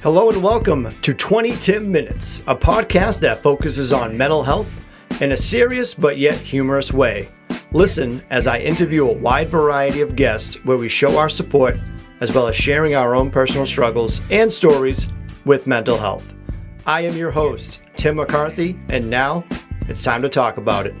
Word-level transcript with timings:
Hello 0.00 0.30
and 0.30 0.40
welcome 0.40 0.88
to 1.02 1.12
20 1.12 1.56
Tim 1.56 1.90
Minutes, 1.90 2.38
a 2.46 2.54
podcast 2.54 3.18
that 3.18 3.42
focuses 3.42 3.92
on 3.92 4.16
mental 4.16 4.44
health 4.44 4.92
in 5.20 5.32
a 5.32 5.36
serious 5.36 5.92
but 5.92 6.18
yet 6.18 6.38
humorous 6.38 6.92
way. 6.92 7.28
Listen 7.72 8.22
as 8.30 8.46
I 8.46 8.60
interview 8.60 9.08
a 9.08 9.12
wide 9.12 9.48
variety 9.48 10.00
of 10.00 10.14
guests 10.14 10.64
where 10.64 10.76
we 10.76 10.88
show 10.88 11.18
our 11.18 11.28
support 11.28 11.76
as 12.20 12.32
well 12.32 12.46
as 12.46 12.54
sharing 12.54 12.94
our 12.94 13.16
own 13.16 13.28
personal 13.28 13.66
struggles 13.66 14.20
and 14.30 14.52
stories 14.52 15.12
with 15.44 15.66
mental 15.66 15.98
health. 15.98 16.36
I 16.86 17.00
am 17.00 17.16
your 17.16 17.32
host, 17.32 17.82
Tim 17.96 18.16
McCarthy, 18.16 18.78
and 18.90 19.10
now 19.10 19.44
it's 19.88 20.04
time 20.04 20.22
to 20.22 20.28
talk 20.28 20.58
about 20.58 20.86
it. 20.86 20.94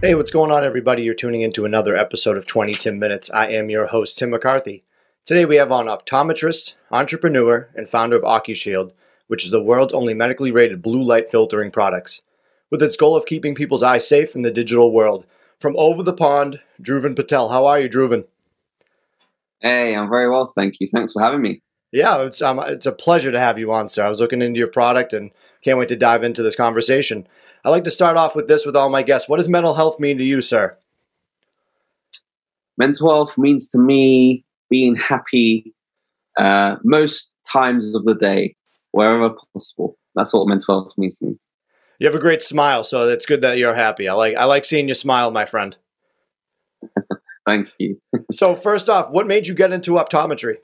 Hey, 0.00 0.14
what's 0.14 0.30
going 0.30 0.50
on, 0.50 0.64
everybody? 0.64 1.02
You're 1.02 1.12
tuning 1.12 1.42
into 1.42 1.66
another 1.66 1.94
episode 1.94 2.38
of 2.38 2.46
20 2.46 2.72
Tim 2.72 2.98
Minutes. 2.98 3.30
I 3.30 3.48
am 3.48 3.68
your 3.68 3.88
host, 3.88 4.18
Tim 4.18 4.30
McCarthy. 4.30 4.84
Today 5.24 5.46
we 5.46 5.56
have 5.56 5.72
on 5.72 5.86
optometrist, 5.86 6.74
entrepreneur, 6.90 7.70
and 7.74 7.88
founder 7.88 8.14
of 8.14 8.24
OcuShield, 8.24 8.92
which 9.28 9.46
is 9.46 9.52
the 9.52 9.62
world's 9.62 9.94
only 9.94 10.12
medically 10.12 10.52
rated 10.52 10.82
blue 10.82 11.02
light 11.02 11.30
filtering 11.30 11.70
products. 11.70 12.20
With 12.70 12.82
its 12.82 12.98
goal 12.98 13.16
of 13.16 13.24
keeping 13.24 13.54
people's 13.54 13.82
eyes 13.82 14.06
safe 14.06 14.34
in 14.34 14.42
the 14.42 14.50
digital 14.50 14.92
world. 14.92 15.24
From 15.58 15.76
over 15.78 16.02
the 16.02 16.12
pond, 16.12 16.60
Dhruvan 16.82 17.16
Patel. 17.16 17.48
How 17.48 17.64
are 17.64 17.80
you, 17.80 17.88
Dhruvan? 17.88 18.26
Hey, 19.60 19.96
I'm 19.96 20.10
very 20.10 20.28
well, 20.28 20.44
thank 20.44 20.78
you. 20.78 20.88
Thanks 20.92 21.14
for 21.14 21.22
having 21.22 21.40
me. 21.40 21.62
Yeah, 21.90 22.20
it's 22.24 22.42
um, 22.42 22.58
it's 22.58 22.84
a 22.84 22.92
pleasure 22.92 23.32
to 23.32 23.40
have 23.40 23.58
you 23.58 23.72
on, 23.72 23.88
sir. 23.88 24.04
I 24.04 24.10
was 24.10 24.20
looking 24.20 24.42
into 24.42 24.58
your 24.58 24.68
product 24.68 25.14
and 25.14 25.30
can't 25.62 25.78
wait 25.78 25.88
to 25.88 25.96
dive 25.96 26.22
into 26.22 26.42
this 26.42 26.56
conversation. 26.56 27.26
I 27.64 27.70
like 27.70 27.84
to 27.84 27.90
start 27.90 28.18
off 28.18 28.36
with 28.36 28.46
this 28.46 28.66
with 28.66 28.76
all 28.76 28.90
my 28.90 29.02
guests. 29.02 29.26
What 29.26 29.38
does 29.38 29.48
mental 29.48 29.72
health 29.72 29.98
mean 29.98 30.18
to 30.18 30.24
you, 30.24 30.42
sir? 30.42 30.76
Mental 32.76 33.08
health 33.08 33.38
means 33.38 33.70
to 33.70 33.78
me 33.78 34.44
being 34.70 34.96
happy 34.96 35.74
uh, 36.38 36.76
most 36.84 37.34
times 37.50 37.94
of 37.94 38.04
the 38.04 38.14
day, 38.14 38.56
wherever 38.92 39.34
possible. 39.52 39.96
That's 40.14 40.32
what 40.32 40.48
mental 40.48 40.82
health 40.82 40.94
means 40.96 41.18
to 41.18 41.26
me. 41.26 41.34
You 41.98 42.06
have 42.06 42.14
a 42.14 42.20
great 42.20 42.42
smile, 42.42 42.82
so 42.82 43.08
it's 43.08 43.26
good 43.26 43.42
that 43.42 43.58
you're 43.58 43.74
happy. 43.74 44.08
I 44.08 44.14
like 44.14 44.36
I 44.36 44.44
like 44.44 44.64
seeing 44.64 44.88
you 44.88 44.94
smile, 44.94 45.30
my 45.30 45.46
friend. 45.46 45.76
Thank 47.46 47.72
you. 47.78 48.00
so 48.32 48.56
first 48.56 48.88
off, 48.88 49.10
what 49.10 49.26
made 49.26 49.46
you 49.46 49.54
get 49.54 49.72
into 49.72 49.92
optometry? 49.92 50.56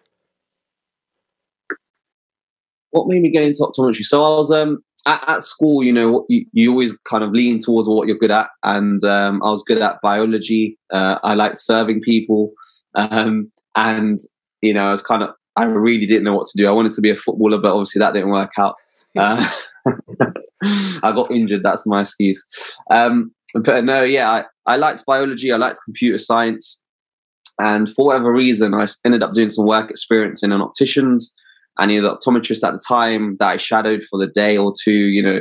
What 2.90 3.06
made 3.06 3.22
me 3.22 3.30
get 3.30 3.44
into 3.44 3.60
optometry? 3.60 4.04
So 4.04 4.22
I 4.22 4.36
was 4.36 4.50
um 4.50 4.82
at, 5.06 5.28
at 5.28 5.42
school, 5.42 5.82
you 5.82 5.92
know, 5.92 6.26
you, 6.28 6.44
you 6.52 6.70
always 6.70 6.96
kind 7.08 7.24
of 7.24 7.30
lean 7.30 7.58
towards 7.58 7.88
what 7.88 8.06
you're 8.06 8.18
good 8.18 8.30
at, 8.30 8.48
and 8.62 9.02
um, 9.04 9.42
I 9.42 9.50
was 9.50 9.62
good 9.62 9.80
at 9.80 10.00
biology. 10.02 10.78
Uh, 10.92 11.18
I 11.22 11.34
liked 11.34 11.58
serving 11.58 12.02
people, 12.02 12.52
um, 12.94 13.50
and 13.76 14.18
you 14.62 14.74
know, 14.74 14.88
I 14.88 14.90
was 14.90 15.02
kind 15.02 15.22
of 15.22 15.30
I 15.56 15.64
really 15.64 16.06
didn't 16.06 16.24
know 16.24 16.34
what 16.34 16.46
to 16.46 16.56
do. 16.56 16.68
I 16.68 16.72
wanted 16.72 16.92
to 16.92 17.00
be 17.00 17.10
a 17.10 17.16
footballer, 17.16 17.58
but 17.58 17.72
obviously 17.72 18.00
that 18.00 18.14
didn't 18.14 18.30
work 18.30 18.52
out. 18.58 18.76
Uh, 19.18 19.48
I 21.02 21.12
got 21.12 21.30
injured. 21.30 21.62
That's 21.62 21.86
my 21.86 22.02
excuse. 22.02 22.44
Um, 22.90 23.32
but 23.54 23.84
no, 23.84 24.02
yeah, 24.02 24.30
I, 24.30 24.44
I 24.66 24.76
liked 24.76 25.04
biology. 25.06 25.50
I 25.52 25.56
liked 25.56 25.80
computer 25.84 26.18
science, 26.18 26.80
and 27.58 27.90
for 27.90 28.06
whatever 28.06 28.32
reason, 28.32 28.74
I 28.74 28.86
ended 29.04 29.22
up 29.22 29.32
doing 29.32 29.48
some 29.48 29.66
work 29.66 29.90
experience 29.90 30.42
in 30.42 30.52
an 30.52 30.62
optician's. 30.62 31.34
And 31.78 31.90
you 31.90 32.02
know, 32.02 32.10
the 32.10 32.16
optometrist 32.16 32.66
at 32.66 32.72
the 32.72 32.80
time 32.86 33.36
that 33.40 33.48
I 33.48 33.56
shadowed 33.56 34.02
for 34.08 34.18
the 34.18 34.26
day 34.26 34.56
or 34.56 34.72
two, 34.82 34.92
you 34.92 35.22
know, 35.22 35.40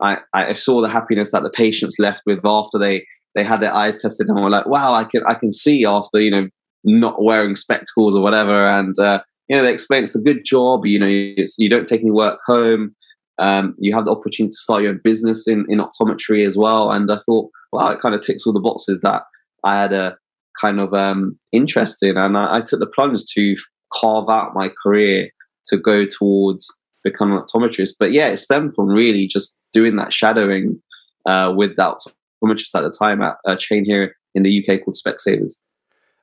I, 0.00 0.18
I 0.32 0.52
saw 0.52 0.80
the 0.80 0.88
happiness 0.88 1.32
that 1.32 1.42
the 1.42 1.50
patients 1.50 1.98
left 1.98 2.22
with 2.26 2.40
after 2.44 2.78
they 2.78 3.04
they 3.34 3.44
had 3.44 3.60
their 3.60 3.72
eyes 3.72 4.02
tested 4.02 4.28
and 4.28 4.42
were 4.42 4.50
like, 4.50 4.66
wow, 4.66 4.92
I 4.92 5.04
can 5.04 5.22
I 5.26 5.34
can 5.34 5.52
see 5.52 5.84
after 5.84 6.20
you 6.20 6.30
know 6.30 6.48
not 6.84 7.22
wearing 7.22 7.56
spectacles 7.56 8.16
or 8.16 8.22
whatever. 8.22 8.68
And, 8.68 8.98
uh, 8.98 9.20
you 9.48 9.56
know, 9.56 9.62
they 9.62 9.72
explain 9.72 10.02
it's 10.02 10.16
a 10.16 10.22
good 10.22 10.44
job. 10.44 10.86
You 10.86 10.98
know, 10.98 11.06
you 11.06 11.68
don't 11.68 11.86
take 11.86 12.00
any 12.00 12.10
work 12.10 12.38
home. 12.46 12.94
Um, 13.38 13.74
you 13.78 13.94
have 13.94 14.04
the 14.04 14.10
opportunity 14.10 14.50
to 14.50 14.56
start 14.56 14.82
your 14.82 14.92
own 14.92 15.00
business 15.02 15.48
in, 15.48 15.64
in 15.68 15.80
optometry 15.80 16.46
as 16.46 16.56
well. 16.56 16.90
And 16.90 17.10
I 17.10 17.18
thought, 17.24 17.50
wow, 17.72 17.90
it 17.90 18.00
kind 18.00 18.14
of 18.14 18.20
ticks 18.20 18.46
all 18.46 18.52
the 18.52 18.60
boxes 18.60 19.00
that 19.00 19.22
I 19.64 19.80
had 19.80 19.92
a 19.92 20.16
kind 20.60 20.80
of 20.80 20.92
um, 20.92 21.38
interest 21.50 22.02
in. 22.02 22.16
And 22.16 22.36
I, 22.36 22.56
I 22.56 22.60
took 22.60 22.80
the 22.80 22.86
plunge 22.86 23.24
to 23.34 23.56
carve 23.92 24.28
out 24.28 24.54
my 24.54 24.70
career 24.82 25.30
to 25.66 25.76
go 25.76 26.04
towards 26.04 26.66
becoming 27.04 27.36
an 27.36 27.42
optometrist. 27.42 27.94
But 27.98 28.12
yeah, 28.12 28.28
it 28.28 28.38
stemmed 28.38 28.74
from 28.74 28.88
really 28.88 29.26
just 29.26 29.56
doing 29.72 29.96
that 29.96 30.12
shadowing 30.12 30.80
uh, 31.26 31.52
with 31.56 31.76
that 31.76 31.94
optometrist 32.42 32.74
at 32.74 32.82
the 32.82 32.94
time 32.96 33.22
at 33.22 33.36
a 33.46 33.56
chain 33.56 33.84
here 33.84 34.14
in 34.34 34.42
the 34.42 34.64
UK 34.64 34.84
called 34.84 34.96
Specsavers. 34.96 35.54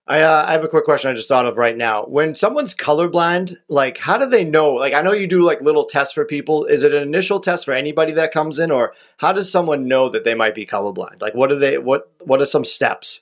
I, 0.09 0.21
uh, 0.21 0.45
I 0.47 0.53
have 0.53 0.63
a 0.63 0.67
quick 0.67 0.85
question 0.85 1.11
I 1.11 1.13
just 1.13 1.29
thought 1.29 1.45
of 1.45 1.57
right 1.57 1.77
now. 1.77 2.03
When 2.05 2.35
someone's 2.35 2.73
colorblind, 2.73 3.55
like 3.69 3.99
how 3.99 4.17
do 4.17 4.25
they 4.25 4.43
know? 4.43 4.73
Like 4.73 4.93
I 4.93 5.01
know 5.01 5.13
you 5.13 5.27
do 5.27 5.43
like 5.43 5.61
little 5.61 5.85
tests 5.85 6.15
for 6.15 6.25
people. 6.25 6.65
Is 6.65 6.81
it 6.81 6.95
an 6.95 7.03
initial 7.03 7.39
test 7.39 7.63
for 7.63 7.73
anybody 7.73 8.13
that 8.13 8.31
comes 8.31 8.57
in, 8.57 8.71
or 8.71 8.93
how 9.17 9.31
does 9.31 9.51
someone 9.51 9.87
know 9.87 10.09
that 10.09 10.23
they 10.23 10.33
might 10.33 10.55
be 10.55 10.65
colorblind? 10.65 11.21
Like 11.21 11.35
what 11.35 11.51
are 11.51 11.59
they? 11.59 11.77
What 11.77 12.11
what 12.21 12.41
are 12.41 12.45
some 12.45 12.65
steps? 12.65 13.21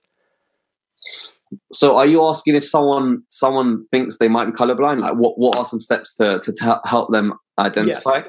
So 1.73 1.97
are 1.97 2.05
you 2.05 2.25
asking 2.25 2.55
if 2.55 2.63
someone 2.63 3.23
someone 3.27 3.85
thinks 3.91 4.17
they 4.17 4.29
might 4.29 4.45
be 4.45 4.53
colorblind? 4.53 5.01
Like 5.01 5.15
what 5.15 5.37
what 5.37 5.57
are 5.57 5.65
some 5.65 5.81
steps 5.81 6.15
to 6.15 6.39
to 6.39 6.53
t- 6.53 6.71
help 6.85 7.11
them 7.11 7.33
identify? 7.59 8.19
Yes. 8.19 8.27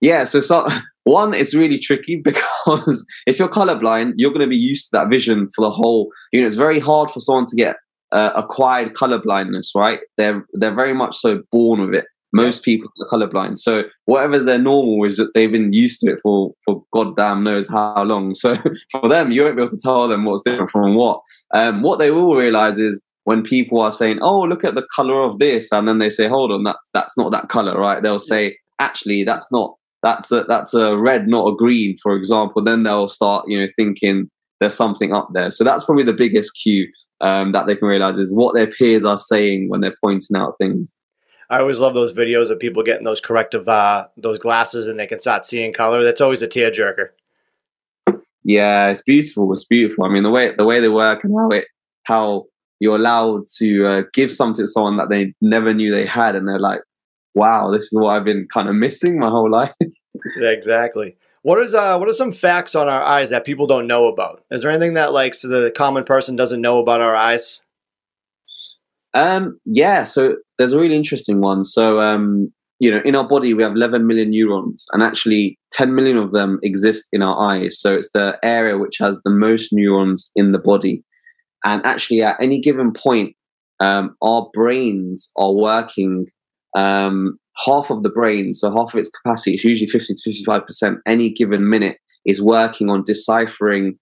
Yeah, 0.00 0.24
so, 0.24 0.40
so 0.40 0.66
one, 1.04 1.34
it's 1.34 1.54
really 1.54 1.78
tricky 1.78 2.16
because 2.24 3.06
if 3.26 3.38
you're 3.38 3.48
colorblind, 3.48 4.14
you're 4.16 4.30
going 4.30 4.40
to 4.40 4.46
be 4.46 4.56
used 4.56 4.86
to 4.86 4.98
that 4.98 5.08
vision 5.08 5.48
for 5.54 5.62
the 5.62 5.70
whole. 5.70 6.10
You 6.32 6.40
know, 6.40 6.46
it's 6.46 6.56
very 6.56 6.80
hard 6.80 7.10
for 7.10 7.20
someone 7.20 7.46
to 7.46 7.56
get 7.56 7.76
uh, 8.12 8.32
acquired 8.34 8.94
color 8.94 9.18
blindness, 9.18 9.72
right? 9.74 10.00
They're 10.16 10.44
they're 10.52 10.74
very 10.74 10.94
much 10.94 11.16
so 11.16 11.42
born 11.52 11.80
with 11.80 11.94
it. 11.94 12.04
Most 12.32 12.62
people 12.62 12.88
are 13.00 13.08
colorblind, 13.08 13.58
so 13.58 13.82
whatever's 14.04 14.44
their 14.44 14.58
normal 14.58 15.04
is 15.04 15.16
that 15.16 15.34
they've 15.34 15.50
been 15.50 15.72
used 15.72 16.00
to 16.00 16.12
it 16.12 16.20
for 16.22 16.52
for 16.64 16.82
goddamn 16.92 17.42
knows 17.42 17.68
how 17.68 18.04
long. 18.04 18.34
So 18.34 18.56
for 18.92 19.08
them, 19.08 19.32
you 19.32 19.42
won't 19.42 19.56
be 19.56 19.62
able 19.62 19.70
to 19.70 19.78
tell 19.82 20.06
them 20.06 20.24
what's 20.24 20.42
different 20.42 20.70
from 20.70 20.94
what. 20.94 21.20
Um, 21.52 21.82
what 21.82 21.98
they 21.98 22.12
will 22.12 22.36
realize 22.36 22.78
is 22.78 23.02
when 23.24 23.42
people 23.42 23.80
are 23.80 23.90
saying, 23.90 24.20
"Oh, 24.22 24.42
look 24.42 24.64
at 24.64 24.76
the 24.76 24.86
color 24.94 25.24
of 25.24 25.40
this," 25.40 25.72
and 25.72 25.88
then 25.88 25.98
they 25.98 26.08
say, 26.08 26.28
"Hold 26.28 26.52
on, 26.52 26.62
that's 26.62 26.88
that's 26.94 27.18
not 27.18 27.32
that 27.32 27.48
color," 27.48 27.76
right? 27.76 28.00
They'll 28.00 28.20
say, 28.20 28.56
"Actually, 28.78 29.24
that's 29.24 29.50
not 29.50 29.74
that's 30.02 30.32
a 30.32 30.44
that's 30.44 30.74
a 30.74 30.96
red, 30.96 31.28
not 31.28 31.46
a 31.46 31.54
green, 31.54 31.96
for 31.98 32.14
example, 32.16 32.62
then 32.62 32.82
they'll 32.82 33.08
start, 33.08 33.44
you 33.48 33.60
know, 33.60 33.66
thinking 33.76 34.30
there's 34.60 34.74
something 34.74 35.12
up 35.12 35.28
there. 35.32 35.50
So 35.50 35.64
that's 35.64 35.84
probably 35.84 36.04
the 36.04 36.12
biggest 36.12 36.52
cue 36.62 36.90
um, 37.20 37.52
that 37.52 37.66
they 37.66 37.76
can 37.76 37.88
realize 37.88 38.18
is 38.18 38.32
what 38.32 38.54
their 38.54 38.66
peers 38.66 39.04
are 39.04 39.18
saying 39.18 39.68
when 39.68 39.80
they're 39.80 39.96
pointing 40.02 40.36
out 40.36 40.56
things. 40.58 40.94
I 41.48 41.58
always 41.58 41.80
love 41.80 41.94
those 41.94 42.12
videos 42.12 42.50
of 42.50 42.60
people 42.60 42.82
getting 42.82 43.04
those 43.04 43.20
corrective 43.20 43.68
uh, 43.68 44.06
those 44.16 44.38
glasses 44.38 44.86
and 44.86 44.98
they 44.98 45.06
can 45.06 45.18
start 45.18 45.44
seeing 45.44 45.72
color. 45.72 46.04
That's 46.04 46.20
always 46.20 46.42
a 46.42 46.48
tearjerker. 46.48 47.08
Yeah, 48.44 48.88
it's 48.88 49.02
beautiful. 49.02 49.52
It's 49.52 49.64
beautiful. 49.64 50.04
I 50.04 50.08
mean, 50.08 50.22
the 50.22 50.30
way 50.30 50.52
the 50.52 50.64
way 50.64 50.80
they 50.80 50.88
work 50.88 51.24
and 51.24 51.34
how 51.36 51.48
it 51.50 51.66
how 52.04 52.46
you're 52.78 52.96
allowed 52.96 53.46
to 53.58 53.86
uh, 53.86 54.02
give 54.14 54.30
something 54.30 54.64
to 54.64 54.66
someone 54.66 54.96
that 54.96 55.10
they 55.10 55.34
never 55.42 55.74
knew 55.74 55.90
they 55.90 56.06
had, 56.06 56.34
and 56.34 56.48
they're 56.48 56.58
like, 56.58 56.80
wow, 57.34 57.70
this 57.70 57.84
is 57.84 57.92
what 57.92 58.10
I've 58.10 58.24
been 58.24 58.46
kind 58.52 58.68
of 58.68 58.74
missing 58.74 59.18
my 59.18 59.28
whole 59.28 59.50
life. 59.50 59.72
yeah, 59.80 60.48
exactly. 60.48 61.16
What 61.42 61.60
is 61.60 61.74
uh 61.74 61.96
what 61.96 62.08
are 62.08 62.12
some 62.12 62.32
facts 62.32 62.74
on 62.74 62.88
our 62.88 63.02
eyes 63.02 63.30
that 63.30 63.46
people 63.46 63.66
don't 63.66 63.86
know 63.86 64.06
about? 64.06 64.44
Is 64.50 64.62
there 64.62 64.70
anything 64.70 64.94
that 64.94 65.12
like 65.12 65.34
so 65.34 65.48
the 65.48 65.70
common 65.70 66.04
person 66.04 66.36
doesn't 66.36 66.60
know 66.60 66.80
about 66.80 67.00
our 67.00 67.16
eyes? 67.16 67.62
Um 69.14 69.58
yeah, 69.64 70.04
so 70.04 70.36
there's 70.58 70.74
a 70.74 70.78
really 70.78 70.96
interesting 70.96 71.40
one. 71.40 71.64
So 71.64 72.00
um 72.00 72.52
you 72.78 72.90
know, 72.90 73.00
in 73.04 73.16
our 73.16 73.26
body 73.26 73.54
we 73.54 73.62
have 73.62 73.72
11 73.72 74.06
million 74.06 74.30
neurons 74.30 74.86
and 74.92 75.02
actually 75.02 75.58
10 75.72 75.94
million 75.94 76.16
of 76.16 76.32
them 76.32 76.58
exist 76.62 77.08
in 77.12 77.22
our 77.22 77.38
eyes. 77.40 77.80
So 77.80 77.94
it's 77.94 78.10
the 78.12 78.38
area 78.42 78.76
which 78.78 78.96
has 78.98 79.22
the 79.22 79.30
most 79.30 79.70
neurons 79.72 80.30
in 80.34 80.52
the 80.52 80.58
body. 80.58 81.02
And 81.64 81.84
actually 81.86 82.22
at 82.22 82.36
any 82.40 82.60
given 82.60 82.92
point 82.92 83.34
um, 83.80 84.14
our 84.22 84.50
brains 84.52 85.32
are 85.36 85.54
working 85.54 86.26
um, 86.76 87.38
half 87.64 87.90
of 87.90 88.02
the 88.02 88.10
brain, 88.10 88.52
so 88.52 88.70
half 88.70 88.94
of 88.94 89.00
its 89.00 89.10
capacity, 89.10 89.54
it's 89.54 89.64
usually 89.64 89.88
50 89.88 90.14
to 90.14 90.30
55% 90.30 90.96
any 91.06 91.30
given 91.30 91.68
minute, 91.68 91.98
is 92.24 92.42
working 92.42 92.90
on 92.90 93.02
deciphering 93.04 93.98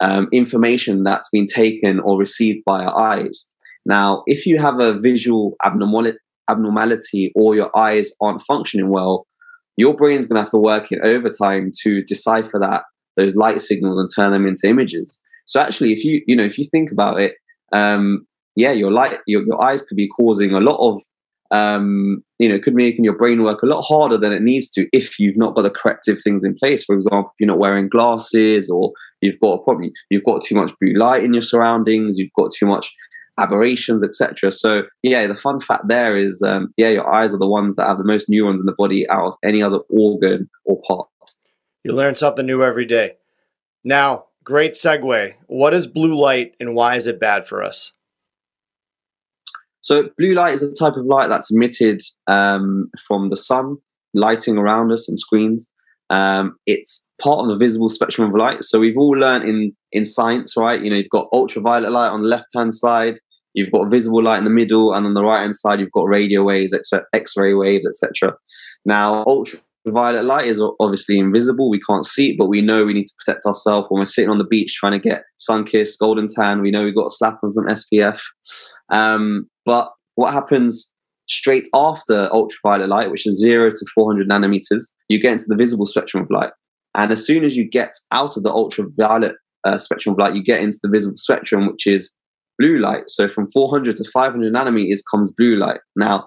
um, 0.00 0.28
information 0.32 1.04
that's 1.04 1.28
been 1.30 1.46
taken 1.46 2.00
or 2.00 2.18
received 2.18 2.64
by 2.64 2.84
our 2.84 2.98
eyes. 2.98 3.46
Now, 3.86 4.22
if 4.26 4.46
you 4.46 4.58
have 4.58 4.80
a 4.80 4.98
visual 4.98 5.56
abnormality, 5.64 7.32
or 7.34 7.54
your 7.54 7.76
eyes 7.76 8.12
aren't 8.20 8.42
functioning 8.42 8.90
well, 8.90 9.26
your 9.76 9.94
brain's 9.94 10.26
going 10.26 10.36
to 10.36 10.42
have 10.42 10.50
to 10.50 10.58
work 10.58 10.92
in 10.92 11.00
overtime 11.02 11.72
to 11.82 12.02
decipher 12.02 12.58
that 12.60 12.84
those 13.16 13.36
light 13.36 13.60
signals 13.60 13.98
and 13.98 14.10
turn 14.14 14.32
them 14.32 14.46
into 14.46 14.68
images. 14.68 15.20
So 15.46 15.60
actually, 15.60 15.92
if 15.92 16.04
you 16.04 16.22
you 16.26 16.36
know 16.36 16.44
if 16.44 16.58
you 16.58 16.64
think 16.64 16.92
about 16.92 17.20
it, 17.20 17.34
um, 17.72 18.26
yeah, 18.56 18.72
your 18.72 18.92
light 18.92 19.18
your, 19.26 19.42
your 19.44 19.62
eyes 19.62 19.82
could 19.82 19.96
be 19.96 20.08
causing 20.08 20.52
a 20.52 20.60
lot 20.60 20.78
of 20.78 21.02
um, 21.50 22.22
you 22.38 22.48
know, 22.48 22.58
could 22.58 22.74
making 22.74 23.04
your 23.04 23.16
brain 23.16 23.42
work 23.42 23.62
a 23.62 23.66
lot 23.66 23.82
harder 23.82 24.16
than 24.16 24.32
it 24.32 24.42
needs 24.42 24.68
to 24.70 24.86
if 24.92 25.18
you've 25.18 25.36
not 25.36 25.54
got 25.54 25.62
the 25.62 25.70
corrective 25.70 26.20
things 26.22 26.44
in 26.44 26.54
place. 26.54 26.84
For 26.84 26.94
example, 26.94 27.34
you're 27.38 27.48
not 27.48 27.58
wearing 27.58 27.88
glasses 27.88 28.70
or 28.70 28.92
you've 29.20 29.40
got 29.40 29.58
a 29.58 29.62
problem, 29.62 29.90
you've 30.10 30.24
got 30.24 30.42
too 30.42 30.54
much 30.54 30.72
blue 30.80 30.94
light 30.94 31.24
in 31.24 31.32
your 31.32 31.42
surroundings, 31.42 32.18
you've 32.18 32.32
got 32.36 32.52
too 32.52 32.66
much 32.66 32.92
aberrations, 33.38 34.04
etc. 34.04 34.52
So 34.52 34.82
yeah, 35.02 35.26
the 35.26 35.36
fun 35.36 35.60
fact 35.60 35.88
there 35.88 36.16
is, 36.16 36.42
um, 36.42 36.72
yeah, 36.76 36.90
your 36.90 37.12
eyes 37.12 37.34
are 37.34 37.38
the 37.38 37.48
ones 37.48 37.76
that 37.76 37.86
have 37.86 37.98
the 37.98 38.04
most 38.04 38.28
neurons 38.28 38.60
in 38.60 38.66
the 38.66 38.74
body 38.76 39.08
out 39.08 39.26
of 39.26 39.34
any 39.44 39.62
other 39.62 39.78
organ 39.88 40.48
or 40.64 40.80
part. 40.86 41.08
You 41.82 41.92
learn 41.92 42.14
something 42.14 42.44
new 42.44 42.62
every 42.62 42.84
day. 42.84 43.12
Now, 43.84 44.26
great 44.44 44.72
segue. 44.72 45.34
What 45.46 45.72
is 45.72 45.86
blue 45.86 46.20
light 46.20 46.54
and 46.60 46.74
why 46.74 46.96
is 46.96 47.06
it 47.06 47.18
bad 47.18 47.46
for 47.46 47.64
us? 47.64 47.92
So 49.80 50.10
blue 50.18 50.34
light 50.34 50.54
is 50.54 50.62
a 50.62 50.74
type 50.74 50.96
of 50.96 51.06
light 51.06 51.28
that's 51.28 51.50
emitted 51.50 52.00
um, 52.26 52.88
from 53.06 53.30
the 53.30 53.36
sun, 53.36 53.76
lighting 54.14 54.58
around 54.58 54.92
us 54.92 55.08
and 55.08 55.18
screens. 55.18 55.70
Um, 56.10 56.56
it's 56.66 57.06
part 57.22 57.40
of 57.40 57.48
the 57.48 57.56
visible 57.56 57.88
spectrum 57.88 58.28
of 58.28 58.36
light. 58.36 58.64
So 58.64 58.80
we've 58.80 58.98
all 58.98 59.16
learned 59.16 59.48
in 59.48 59.76
in 59.92 60.04
science, 60.04 60.56
right? 60.56 60.82
You 60.82 60.90
know, 60.90 60.96
you've 60.96 61.08
got 61.08 61.28
ultraviolet 61.32 61.92
light 61.92 62.10
on 62.10 62.22
the 62.22 62.28
left 62.28 62.46
hand 62.54 62.74
side, 62.74 63.18
you've 63.54 63.72
got 63.72 63.90
visible 63.90 64.22
light 64.22 64.38
in 64.38 64.44
the 64.44 64.50
middle, 64.50 64.92
and 64.92 65.06
on 65.06 65.14
the 65.14 65.22
right 65.22 65.40
hand 65.40 65.56
side, 65.56 65.80
you've 65.80 65.92
got 65.92 66.08
radio 66.08 66.42
waves, 66.42 66.74
X 67.14 67.36
ray 67.36 67.54
waves, 67.54 67.86
etc. 67.86 68.34
Now, 68.84 69.24
ultraviolet 69.86 70.24
light 70.24 70.46
is 70.46 70.62
obviously 70.80 71.18
invisible; 71.18 71.70
we 71.70 71.80
can't 71.80 72.06
see 72.06 72.30
it, 72.30 72.36
but 72.38 72.46
we 72.46 72.60
know 72.60 72.84
we 72.84 72.94
need 72.94 73.06
to 73.06 73.14
protect 73.24 73.46
ourselves 73.46 73.86
when 73.88 74.00
we're 74.00 74.06
sitting 74.06 74.30
on 74.30 74.38
the 74.38 74.44
beach 74.44 74.74
trying 74.74 75.00
to 75.00 75.08
get 75.08 75.22
sun 75.38 75.64
kissed, 75.64 75.98
golden 75.98 76.26
tan. 76.26 76.60
We 76.60 76.70
know 76.70 76.84
we've 76.84 76.94
got 76.94 77.08
to 77.08 77.14
slap 77.14 77.38
on 77.42 77.50
some 77.50 77.66
SPF. 77.66 78.20
Um, 78.90 79.48
but 79.64 79.90
what 80.14 80.32
happens 80.32 80.92
straight 81.28 81.68
after 81.74 82.28
ultraviolet 82.32 82.88
light, 82.88 83.10
which 83.10 83.26
is 83.26 83.40
zero 83.40 83.70
to 83.70 83.86
400 83.94 84.28
nanometers, 84.28 84.92
you 85.08 85.20
get 85.20 85.32
into 85.32 85.44
the 85.46 85.56
visible 85.56 85.86
spectrum 85.86 86.24
of 86.24 86.30
light. 86.30 86.50
And 86.96 87.12
as 87.12 87.24
soon 87.24 87.44
as 87.44 87.56
you 87.56 87.68
get 87.68 87.92
out 88.12 88.36
of 88.36 88.42
the 88.42 88.50
ultraviolet 88.50 89.36
uh, 89.64 89.78
spectrum 89.78 90.14
of 90.14 90.18
light, 90.18 90.34
you 90.34 90.42
get 90.42 90.60
into 90.60 90.78
the 90.82 90.90
visible 90.90 91.16
spectrum, 91.16 91.68
which 91.68 91.86
is 91.86 92.12
blue 92.58 92.78
light. 92.78 93.04
So 93.08 93.28
from 93.28 93.50
400 93.50 93.96
to 93.96 94.04
500 94.12 94.52
nanometers 94.52 95.00
comes 95.10 95.32
blue 95.36 95.56
light. 95.56 95.80
Now, 95.96 96.26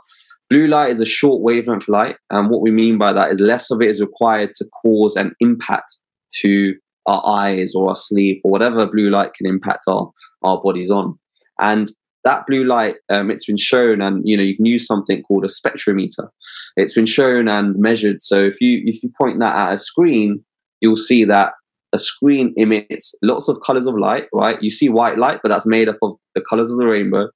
blue 0.53 0.67
light 0.67 0.91
is 0.91 1.01
a 1.01 1.05
short 1.05 1.41
wavelength 1.41 1.87
light. 1.87 2.15
And 2.29 2.49
what 2.49 2.61
we 2.61 2.69
mean 2.69 2.99
by 2.99 3.11
that 3.11 3.31
is 3.31 3.39
less 3.39 3.71
of 3.71 3.81
it 3.81 3.89
is 3.89 3.99
required 3.99 4.51
to 4.55 4.65
cause 4.83 5.15
an 5.15 5.33
impact 5.39 5.97
to 6.41 6.75
our 7.07 7.25
eyes 7.25 7.73
or 7.75 7.89
our 7.89 7.95
sleep 7.95 8.39
or 8.43 8.51
whatever 8.51 8.85
blue 8.85 9.09
light 9.09 9.33
can 9.33 9.47
impact 9.47 9.85
our, 9.87 10.11
our 10.43 10.61
bodies 10.61 10.91
on. 10.91 11.17
And 11.59 11.91
that 12.23 12.45
blue 12.45 12.65
light, 12.65 12.97
um, 13.09 13.31
it's 13.31 13.45
been 13.45 13.57
shown, 13.57 13.99
and 13.99 14.21
you 14.23 14.37
know 14.37 14.43
you 14.43 14.55
can 14.55 14.65
use 14.65 14.85
something 14.85 15.23
called 15.23 15.43
a 15.43 15.47
spectrometer. 15.47 16.29
It's 16.77 16.93
been 16.93 17.05
shown 17.05 17.49
and 17.49 17.75
measured. 17.75 18.21
So 18.21 18.39
if 18.41 18.61
you 18.61 18.81
if 18.85 19.03
you 19.03 19.11
point 19.19 19.39
that 19.39 19.55
at 19.55 19.73
a 19.73 19.77
screen, 19.77 20.45
you'll 20.81 20.95
see 20.95 21.25
that 21.25 21.51
a 21.93 21.99
screen 21.99 22.53
emits 22.55 23.13
lots 23.21 23.49
of 23.49 23.59
colors 23.65 23.87
of 23.87 23.97
light. 23.97 24.27
Right? 24.33 24.61
You 24.61 24.69
see 24.69 24.87
white 24.87 25.17
light, 25.17 25.39
but 25.43 25.49
that's 25.49 25.67
made 25.67 25.89
up 25.89 25.97
of 26.01 26.15
the 26.33 26.41
colors 26.49 26.71
of 26.71 26.77
the 26.77 26.87
rainbow. 26.87 27.27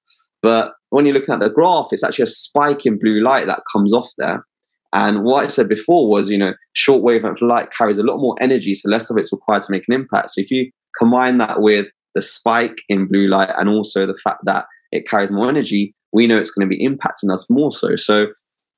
But 0.48 0.72
when 0.92 1.06
you're 1.06 1.14
looking 1.14 1.34
at 1.34 1.42
the 1.42 1.50
graph, 1.50 1.88
it's 1.92 2.06
actually 2.06 2.24
a 2.24 2.28
spike 2.28 2.86
in 2.86 2.98
blue 2.98 3.22
light 3.22 3.48
that 3.48 3.64
comes 3.70 3.92
off 3.92 4.10
there. 4.18 4.46
And 4.94 5.26
what 5.26 5.44
I 5.44 5.48
said 5.48 5.68
before 5.68 6.10
was, 6.10 6.30
you 6.30 6.38
know, 6.38 6.54
short 6.72 7.04
wavelength 7.04 7.42
light 7.42 7.68
carries 7.78 7.98
a 7.98 8.04
lot 8.04 8.22
more 8.22 8.38
energy, 8.40 8.74
so 8.74 8.90
less 8.90 9.10
of 9.10 9.18
it's 9.18 9.34
required 9.34 9.64
to 9.64 9.74
make 9.74 9.84
an 9.90 9.94
impact. 9.94 10.30
So 10.30 10.40
if 10.40 10.50
you 10.50 10.72
combine 10.98 11.38
that 11.40 11.62
with 11.62 11.88
the 12.16 12.22
spike 12.22 12.78
in 12.88 13.10
blue 13.10 13.28
light 13.28 13.50
and 13.58 13.68
also 13.68 14.08
the 14.08 14.18
fact 14.24 14.40
that 14.46 14.68
it 14.94 15.06
carries 15.06 15.34
more 15.34 15.50
energy, 15.50 15.94
we 16.14 16.28
know 16.28 16.38
it's 16.38 16.52
going 16.52 16.66
to 16.66 16.74
be 16.74 16.88
impacting 16.88 17.34
us 17.34 17.46
more 17.50 17.74
so. 17.74 17.98
So 17.98 18.28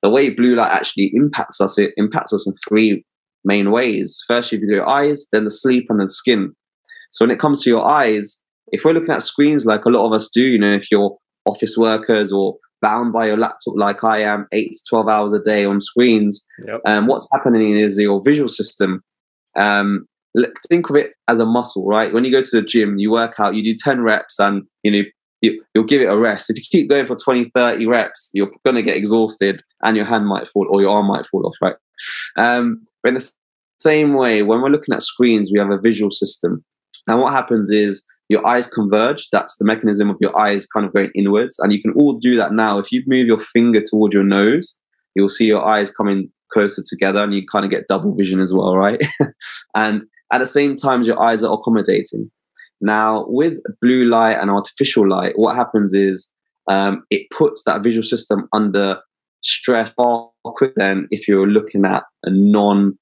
the 0.02 0.10
way 0.10 0.30
blue 0.30 0.56
light 0.56 0.72
actually 0.72 1.12
impacts 1.14 1.60
us, 1.60 1.78
it 1.78 1.92
impacts 1.96 2.32
us 2.32 2.48
in 2.48 2.54
three 2.68 3.04
main 3.44 3.70
ways. 3.70 4.20
First, 4.26 4.50
you 4.50 4.58
have 4.58 4.68
your 4.68 4.88
eyes, 4.88 5.28
then 5.30 5.44
the 5.44 5.52
sleep, 5.52 5.86
and 5.88 6.00
then 6.00 6.08
skin. 6.08 6.52
So 7.12 7.24
when 7.24 7.30
it 7.30 7.38
comes 7.38 7.62
to 7.62 7.70
your 7.70 7.86
eyes, 7.86 8.42
if 8.72 8.84
we're 8.84 8.92
looking 8.92 9.14
at 9.14 9.22
screens 9.22 9.66
like 9.66 9.84
a 9.84 9.90
lot 9.90 10.08
of 10.08 10.12
us 10.12 10.28
do, 10.28 10.42
you 10.42 10.58
know, 10.58 10.74
if 10.74 10.90
you're 10.90 11.16
office 11.46 11.76
workers 11.76 12.32
or 12.32 12.56
bound 12.82 13.12
by 13.12 13.26
your 13.26 13.36
laptop 13.36 13.74
like 13.76 14.04
I 14.04 14.22
am, 14.22 14.46
eight 14.52 14.72
to 14.72 14.80
12 14.88 15.08
hours 15.08 15.32
a 15.32 15.40
day 15.40 15.64
on 15.64 15.80
screens, 15.80 16.44
yep. 16.66 16.80
um, 16.86 17.06
what's 17.06 17.28
happening 17.32 17.76
is 17.76 17.98
your 17.98 18.22
visual 18.22 18.48
system. 18.48 19.02
Um, 19.56 20.06
think 20.68 20.88
of 20.90 20.96
it 20.96 21.12
as 21.28 21.40
a 21.40 21.46
muscle, 21.46 21.86
right? 21.86 22.12
When 22.12 22.24
you 22.24 22.32
go 22.32 22.42
to 22.42 22.50
the 22.52 22.62
gym, 22.62 22.98
you 22.98 23.10
work 23.10 23.34
out, 23.38 23.54
you 23.54 23.62
do 23.62 23.76
10 23.76 24.02
reps 24.02 24.38
and, 24.38 24.62
you 24.82 24.90
know, 24.90 25.02
you, 25.42 25.62
will 25.74 25.84
give 25.84 26.02
it 26.02 26.06
a 26.06 26.16
rest. 26.16 26.50
If 26.50 26.56
you 26.56 26.62
keep 26.70 26.88
going 26.88 27.06
for 27.06 27.16
20, 27.16 27.50
30 27.54 27.86
reps, 27.86 28.30
you're 28.34 28.50
going 28.64 28.76
to 28.76 28.82
get 28.82 28.96
exhausted 28.96 29.62
and 29.82 29.96
your 29.96 30.06
hand 30.06 30.26
might 30.26 30.48
fall 30.48 30.66
or 30.70 30.80
your 30.80 30.90
arm 30.90 31.06
might 31.06 31.26
fall 31.26 31.46
off, 31.46 31.54
right? 31.62 31.76
Um, 32.36 32.84
but 33.02 33.10
in 33.10 33.14
the 33.14 33.32
same 33.80 34.14
way, 34.14 34.42
when 34.42 34.60
we're 34.60 34.68
looking 34.68 34.94
at 34.94 35.02
screens, 35.02 35.50
we 35.52 35.58
have 35.58 35.70
a 35.70 35.80
visual 35.80 36.10
system. 36.10 36.64
And 37.06 37.20
what 37.20 37.32
happens 37.32 37.70
is 37.70 38.04
your 38.30 38.46
eyes 38.46 38.68
converge. 38.68 39.28
That's 39.32 39.56
the 39.58 39.64
mechanism 39.64 40.08
of 40.08 40.16
your 40.20 40.38
eyes 40.38 40.64
kind 40.64 40.86
of 40.86 40.92
going 40.92 41.10
inwards. 41.16 41.58
And 41.58 41.72
you 41.72 41.82
can 41.82 41.92
all 41.94 42.16
do 42.16 42.36
that 42.36 42.52
now. 42.52 42.78
If 42.78 42.92
you 42.92 43.02
move 43.08 43.26
your 43.26 43.40
finger 43.40 43.82
toward 43.82 44.12
your 44.12 44.22
nose, 44.22 44.76
you'll 45.16 45.28
see 45.28 45.46
your 45.46 45.66
eyes 45.66 45.90
coming 45.90 46.30
closer 46.52 46.80
together 46.88 47.24
and 47.24 47.34
you 47.34 47.42
kind 47.50 47.64
of 47.64 47.72
get 47.72 47.88
double 47.88 48.14
vision 48.14 48.40
as 48.40 48.54
well, 48.54 48.76
right? 48.76 49.00
and 49.74 50.04
at 50.32 50.38
the 50.38 50.46
same 50.46 50.76
time, 50.76 51.02
your 51.02 51.20
eyes 51.20 51.42
are 51.42 51.52
accommodating. 51.52 52.30
Now, 52.80 53.24
with 53.26 53.58
blue 53.82 54.04
light 54.04 54.38
and 54.38 54.48
artificial 54.48 55.08
light, 55.08 55.32
what 55.34 55.56
happens 55.56 55.92
is 55.92 56.30
um, 56.70 57.02
it 57.10 57.26
puts 57.36 57.64
that 57.64 57.82
visual 57.82 58.04
system 58.04 58.48
under 58.52 58.98
stress 59.42 59.90
far 59.90 60.30
quicker 60.44 60.74
than 60.76 61.08
if 61.10 61.26
you're 61.26 61.48
looking 61.48 61.84
at 61.84 62.04
a 62.22 62.30
non 62.30 62.96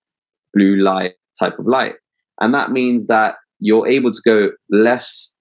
blue 0.54 0.76
light 0.76 1.12
type 1.38 1.58
of 1.58 1.66
light. 1.66 1.96
And 2.40 2.54
that 2.54 2.70
means 2.72 3.08
that 3.08 3.36
you're 3.60 3.86
able 3.86 4.10
to 4.10 4.20
go 4.24 4.50
less, 4.70 5.34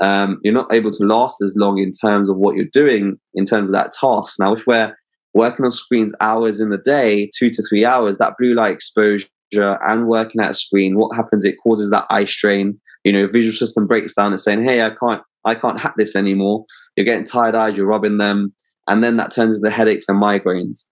um, 0.00 0.38
you're 0.42 0.54
not 0.54 0.72
able 0.72 0.90
to 0.90 1.04
last 1.04 1.42
as 1.42 1.54
long 1.56 1.78
in 1.78 1.90
terms 1.90 2.28
of 2.28 2.36
what 2.36 2.56
you're 2.56 2.66
doing 2.72 3.18
in 3.34 3.44
terms 3.44 3.68
of 3.68 3.74
that 3.74 3.92
task. 3.92 4.36
Now, 4.38 4.54
if 4.54 4.66
we're 4.66 4.94
working 5.34 5.64
on 5.64 5.70
screens 5.70 6.14
hours 6.20 6.60
in 6.60 6.70
the 6.70 6.78
day, 6.78 7.30
two 7.36 7.50
to 7.50 7.62
three 7.62 7.84
hours, 7.84 8.18
that 8.18 8.34
blue 8.38 8.54
light 8.54 8.72
exposure 8.72 9.28
and 9.54 10.06
working 10.06 10.40
at 10.40 10.50
a 10.50 10.54
screen, 10.54 10.96
what 10.96 11.14
happens? 11.14 11.44
It 11.44 11.56
causes 11.62 11.90
that 11.90 12.06
eye 12.10 12.24
strain. 12.24 12.80
You 13.04 13.12
know 13.12 13.26
visual 13.26 13.52
system 13.52 13.88
breaks 13.88 14.14
down 14.14 14.30
and 14.30 14.40
saying 14.40 14.62
hey 14.62 14.80
i 14.80 14.90
can't 14.90 15.22
i 15.44 15.56
can't 15.56 15.80
hack 15.80 15.94
this 15.96 16.14
anymore. 16.14 16.64
You're 16.96 17.04
getting 17.04 17.24
tired 17.24 17.56
eyed 17.56 17.76
you're 17.76 17.86
rubbing 17.86 18.18
them 18.18 18.54
and 18.88 19.02
then 19.02 19.16
that 19.16 19.32
turns 19.32 19.56
into 19.56 19.74
headaches 19.74 20.08
and 20.08 20.22
migraines. 20.22 20.86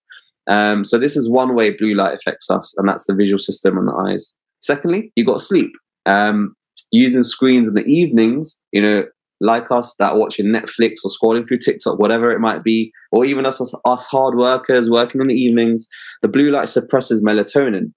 Um, 0.49 0.85
so 0.85 0.99
this 0.99 1.17
is 1.17 1.31
one 1.31 1.55
way 1.55 1.71
blue 1.71 1.95
light 1.95 2.15
affects 2.15 2.51
us 2.51 2.75
and 2.77 2.89
that's 2.89 3.07
the 3.07 3.15
visual 3.15 3.39
system 3.39 3.79
and 3.79 3.87
the 3.87 3.93
eyes. 3.93 4.35
Secondly 4.61 5.13
you 5.15 5.25
got 5.25 5.41
sleep. 5.41 5.71
Um, 6.07 6.57
using 6.91 7.23
screens 7.23 7.69
in 7.69 7.75
the 7.75 7.87
evenings 7.87 8.61
you 8.73 8.83
know 8.83 9.05
like 9.43 9.71
us 9.71 9.95
that 9.99 10.13
are 10.13 10.19
watching 10.19 10.47
netflix 10.47 10.97
or 11.05 11.11
scrolling 11.11 11.47
through 11.47 11.59
tiktok 11.59 11.99
whatever 11.99 12.31
it 12.31 12.41
might 12.41 12.63
be 12.63 12.93
or 13.11 13.25
even 13.25 13.47
us 13.47 13.61
us 13.85 14.07
hard 14.07 14.37
workers 14.37 14.91
working 14.91 15.21
in 15.21 15.29
the 15.29 15.35
evenings 15.35 15.87
the 16.23 16.29
blue 16.29 16.51
light 16.51 16.69
suppresses 16.69 17.23
melatonin 17.23 17.93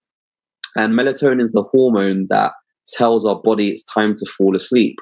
and 0.76 0.94
melatonin 0.94 1.42
is 1.42 1.52
the 1.52 1.64
hormone 1.64 2.28
that 2.30 2.54
tells 2.88 3.26
our 3.26 3.40
body 3.42 3.70
it's 3.70 3.84
time 3.84 4.14
to 4.16 4.26
fall 4.26 4.56
asleep. 4.56 4.98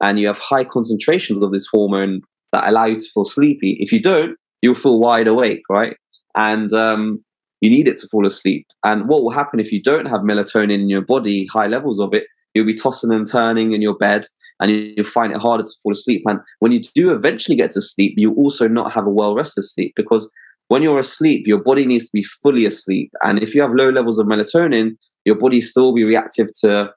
And 0.00 0.18
you 0.18 0.26
have 0.26 0.38
high 0.38 0.64
concentrations 0.64 1.42
of 1.42 1.52
this 1.52 1.68
hormone 1.70 2.22
that 2.52 2.68
allow 2.68 2.86
you 2.86 2.96
to 2.96 3.08
feel 3.14 3.24
sleepy. 3.24 3.76
If 3.80 3.92
you 3.92 4.00
don't, 4.00 4.36
you'll 4.60 4.74
feel 4.74 5.00
wide 5.00 5.28
awake, 5.28 5.62
right? 5.70 5.96
And 6.36 6.72
um, 6.72 7.24
you 7.60 7.70
need 7.70 7.88
it 7.88 7.96
to 7.98 8.08
fall 8.08 8.26
asleep. 8.26 8.66
And 8.84 9.08
what 9.08 9.22
will 9.22 9.30
happen 9.30 9.60
if 9.60 9.70
you 9.70 9.80
don't 9.80 10.06
have 10.06 10.22
melatonin 10.22 10.74
in 10.74 10.88
your 10.88 11.02
body, 11.02 11.46
high 11.52 11.68
levels 11.68 12.00
of 12.00 12.12
it, 12.12 12.24
you'll 12.54 12.66
be 12.66 12.74
tossing 12.74 13.12
and 13.12 13.26
turning 13.26 13.72
in 13.72 13.82
your 13.82 13.96
bed 13.96 14.26
and 14.60 14.70
you'll 14.70 15.06
find 15.06 15.32
it 15.32 15.40
harder 15.40 15.64
to 15.64 15.72
fall 15.82 15.92
asleep. 15.92 16.22
And 16.26 16.40
when 16.60 16.72
you 16.72 16.80
do 16.94 17.10
eventually 17.10 17.56
get 17.56 17.72
to 17.72 17.80
sleep, 17.80 18.14
you 18.16 18.34
also 18.34 18.68
not 18.68 18.92
have 18.92 19.06
a 19.06 19.10
well 19.10 19.34
rested 19.34 19.62
sleep 19.62 19.92
because 19.96 20.30
when 20.68 20.82
you're 20.82 21.00
asleep, 21.00 21.46
your 21.46 21.62
body 21.62 21.84
needs 21.84 22.06
to 22.06 22.12
be 22.14 22.22
fully 22.22 22.64
asleep. 22.64 23.10
And 23.22 23.42
if 23.42 23.54
you 23.54 23.60
have 23.60 23.72
low 23.74 23.90
levels 23.90 24.18
of 24.18 24.26
melatonin, 24.26 24.96
your 25.24 25.36
body 25.36 25.60
still 25.60 25.92
be 25.92 26.04
reactive 26.04 26.46
to 26.60 26.90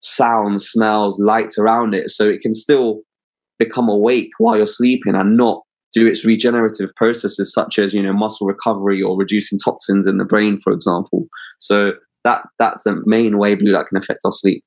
sounds, 0.00 0.68
smells, 0.68 1.20
light 1.20 1.54
around 1.58 1.94
it. 1.94 2.10
So 2.10 2.28
it 2.28 2.40
can 2.40 2.54
still 2.54 3.02
become 3.58 3.88
awake 3.88 4.30
while 4.38 4.56
you're 4.56 4.66
sleeping 4.66 5.14
and 5.14 5.36
not 5.36 5.62
do 5.92 6.06
its 6.06 6.24
regenerative 6.24 6.90
processes 6.96 7.52
such 7.52 7.78
as 7.78 7.94
you 7.94 8.02
know 8.02 8.12
muscle 8.12 8.46
recovery 8.46 9.02
or 9.02 9.16
reducing 9.16 9.58
toxins 9.58 10.06
in 10.06 10.16
the 10.16 10.24
brain 10.24 10.58
for 10.64 10.72
example 10.72 11.26
so 11.58 11.92
that 12.24 12.42
that's 12.58 12.86
a 12.86 12.96
main 13.04 13.38
way 13.38 13.54
blue 13.54 13.72
light 13.72 13.86
can 13.88 13.98
affect 13.98 14.20
our 14.24 14.32
sleep 14.32 14.64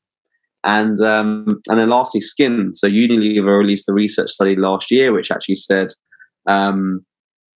and 0.65 0.99
um, 0.99 1.61
and 1.69 1.79
then 1.79 1.89
lastly 1.89 2.21
skin 2.21 2.71
so 2.73 2.87
unilever 2.87 3.57
released 3.57 3.87
a 3.87 3.93
research 3.93 4.29
study 4.29 4.55
last 4.55 4.91
year 4.91 5.13
which 5.13 5.31
actually 5.31 5.55
said 5.55 5.87
um, 6.47 7.05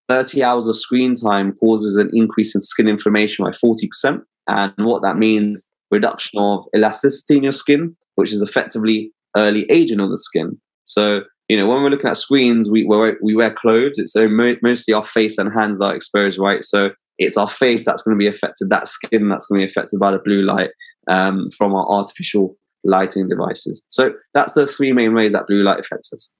30 0.10 0.44
hours 0.44 0.68
of 0.68 0.76
screen 0.76 1.14
time 1.14 1.54
causes 1.54 1.98
an 1.98 2.10
increase 2.14 2.56
in 2.56 2.62
skin 2.62 2.88
inflammation 2.88 3.46
by 3.46 3.52
40% 3.52 4.22
and 4.48 4.74
what 4.78 5.04
that 5.04 5.18
means 5.18 5.70
reduction 5.92 6.40
of 6.40 6.66
elasticity 6.76 7.38
in 7.38 7.44
your 7.44 7.52
skin, 7.52 7.96
which 8.16 8.34
is 8.34 8.42
effectively 8.42 9.12
early 9.38 9.66
aging 9.70 10.00
of 10.00 10.10
the 10.10 10.18
skin. 10.18 10.60
So, 10.84 11.22
you 11.48 11.58
know, 11.58 11.68
when 11.68 11.84
we're 11.84 11.90
looking 11.90 12.10
at 12.10 12.18
screens, 12.18 12.70
we 12.70 12.86
wear, 12.86 13.18
we 13.22 13.36
wear 13.36 13.52
clothes. 13.52 14.00
It's 14.00 14.14
so 14.14 14.28
mostly 14.28 14.94
our 14.94 15.06
face 15.06 15.38
and 15.38 15.52
hands 15.54 15.80
are 15.82 15.96
exposed, 15.96 16.40
right? 16.40 16.64
So 16.64 16.92
it's 17.18 17.38
our 17.38 17.50
face 17.50 17.86
that's 17.86 18.02
going 18.02 18.18
to 18.18 18.20
be 18.20 18.28
affected, 18.28 18.70
that 18.70 18.88
skin 18.88 19.30
that's 19.30 19.48
going 19.48 19.62
to 19.62 19.68
be 19.68 19.72
affected 19.72 20.00
by 20.00 20.12
the 20.12 20.20
blue 20.20 20.42
light 20.42 20.70
um, 21.08 21.50
from 21.56 21.74
our 21.74 21.88
artificial 21.88 22.56
lighting 22.84 23.28
devices. 23.28 23.84
So 23.88 24.14
that's 24.34 24.54
the 24.54 24.68
three 24.68 24.92
main 24.92 25.14
ways 25.14 25.34
that 25.34 25.48
blue 25.48 25.64
light 25.64 25.80
affects 25.80 26.12
us. 26.14 26.32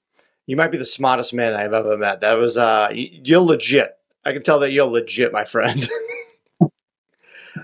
You 0.46 0.56
might 0.56 0.72
be 0.72 0.78
the 0.78 0.84
smartest 0.84 1.32
man 1.32 1.54
I've 1.54 1.72
ever 1.72 1.96
met. 1.96 2.20
That 2.20 2.32
was 2.34 2.56
uh, 2.56 2.88
you're 2.92 3.40
legit. 3.40 3.92
I 4.24 4.32
can 4.32 4.42
tell 4.42 4.60
that 4.60 4.72
you're 4.72 4.86
legit, 4.86 5.32
my 5.32 5.44
friend. 5.44 5.88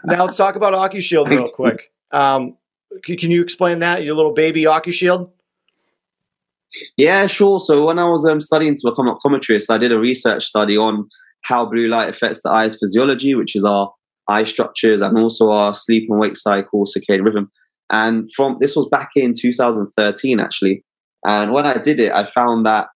now 0.05 0.25
let's 0.25 0.37
talk 0.37 0.57
about 0.57 0.73
OcuShield 0.73 1.29
real 1.29 1.51
quick. 1.51 1.93
Um, 2.13 2.57
can 3.03 3.31
you 3.31 3.43
explain 3.43 3.81
that? 3.81 4.05
Your 4.05 4.15
little 4.15 4.33
baby 4.33 4.65
OcuShield? 4.65 5.31
Yeah, 6.97 7.27
sure. 7.27 7.61
So 7.61 7.85
when 7.85 7.99
I 7.99 8.09
was 8.09 8.25
um, 8.27 8.41
studying 8.41 8.75
to 8.75 8.91
become 8.91 9.09
an 9.09 9.15
optometrist, 9.15 9.71
I 9.71 9.79
did 9.79 9.93
a 9.93 9.99
research 9.99 10.45
study 10.45 10.77
on 10.77 11.09
how 11.43 11.65
blue 11.65 11.89
light 11.89 12.09
affects 12.09 12.43
the 12.43 12.51
eye's 12.51 12.79
physiology, 12.79 13.35
which 13.35 13.55
is 13.55 13.65
our 13.65 13.93
eye 14.29 14.45
structures 14.45 15.01
and 15.01 15.17
also 15.17 15.49
our 15.49 15.75
sleep 15.75 16.09
and 16.11 16.19
wake 16.19 16.37
cycle, 16.37 16.85
circadian 16.85 17.25
rhythm. 17.25 17.51
And 17.91 18.31
from 18.35 18.59
this 18.61 18.75
was 18.75 18.89
back 18.91 19.11
in 19.17 19.33
2013, 19.39 20.41
actually. 20.41 20.85
And 21.25 21.53
when 21.53 21.67
I 21.67 21.79
did 21.79 22.01
it, 22.01 22.13
I 22.13 22.25
found 22.25 22.67
that 22.67 22.89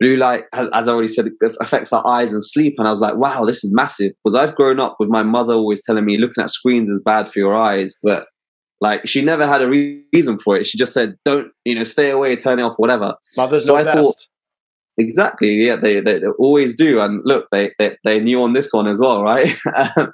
blue 0.00 0.16
light, 0.16 0.44
as, 0.52 0.68
as 0.72 0.88
I 0.88 0.92
already 0.92 1.08
said, 1.08 1.28
affects 1.60 1.92
our 1.92 2.06
eyes 2.06 2.32
and 2.32 2.44
sleep. 2.44 2.74
And 2.78 2.86
I 2.86 2.90
was 2.90 3.00
like, 3.00 3.16
wow, 3.16 3.42
this 3.42 3.64
is 3.64 3.72
massive. 3.72 4.12
Because 4.22 4.34
I've 4.34 4.54
grown 4.54 4.80
up 4.80 4.96
with 4.98 5.08
my 5.08 5.22
mother 5.22 5.54
always 5.54 5.82
telling 5.84 6.04
me 6.04 6.18
looking 6.18 6.42
at 6.42 6.50
screens 6.50 6.88
is 6.88 7.02
bad 7.04 7.30
for 7.30 7.38
your 7.38 7.54
eyes. 7.54 7.98
But 8.02 8.26
like 8.80 9.06
she 9.06 9.22
never 9.22 9.46
had 9.46 9.62
a 9.62 9.68
reason 9.68 10.38
for 10.38 10.56
it. 10.56 10.66
She 10.66 10.78
just 10.78 10.92
said, 10.92 11.16
"Don't 11.24 11.48
you 11.64 11.74
know, 11.74 11.84
stay 11.84 12.10
away, 12.10 12.36
turn 12.36 12.58
it 12.58 12.62
off, 12.62 12.76
whatever." 12.76 13.14
Mothers 13.36 13.66
so 13.66 13.76
I 13.76 13.84
best. 13.84 13.98
Thought, 13.98 14.16
exactly, 14.98 15.66
yeah, 15.66 15.76
they, 15.76 16.00
they, 16.00 16.20
they 16.20 16.28
always 16.38 16.76
do. 16.76 17.00
And 17.00 17.20
look, 17.24 17.46
they, 17.50 17.72
they 17.78 17.96
they 18.04 18.20
knew 18.20 18.42
on 18.42 18.52
this 18.52 18.72
one 18.72 18.86
as 18.86 19.00
well, 19.00 19.22
right? 19.22 19.56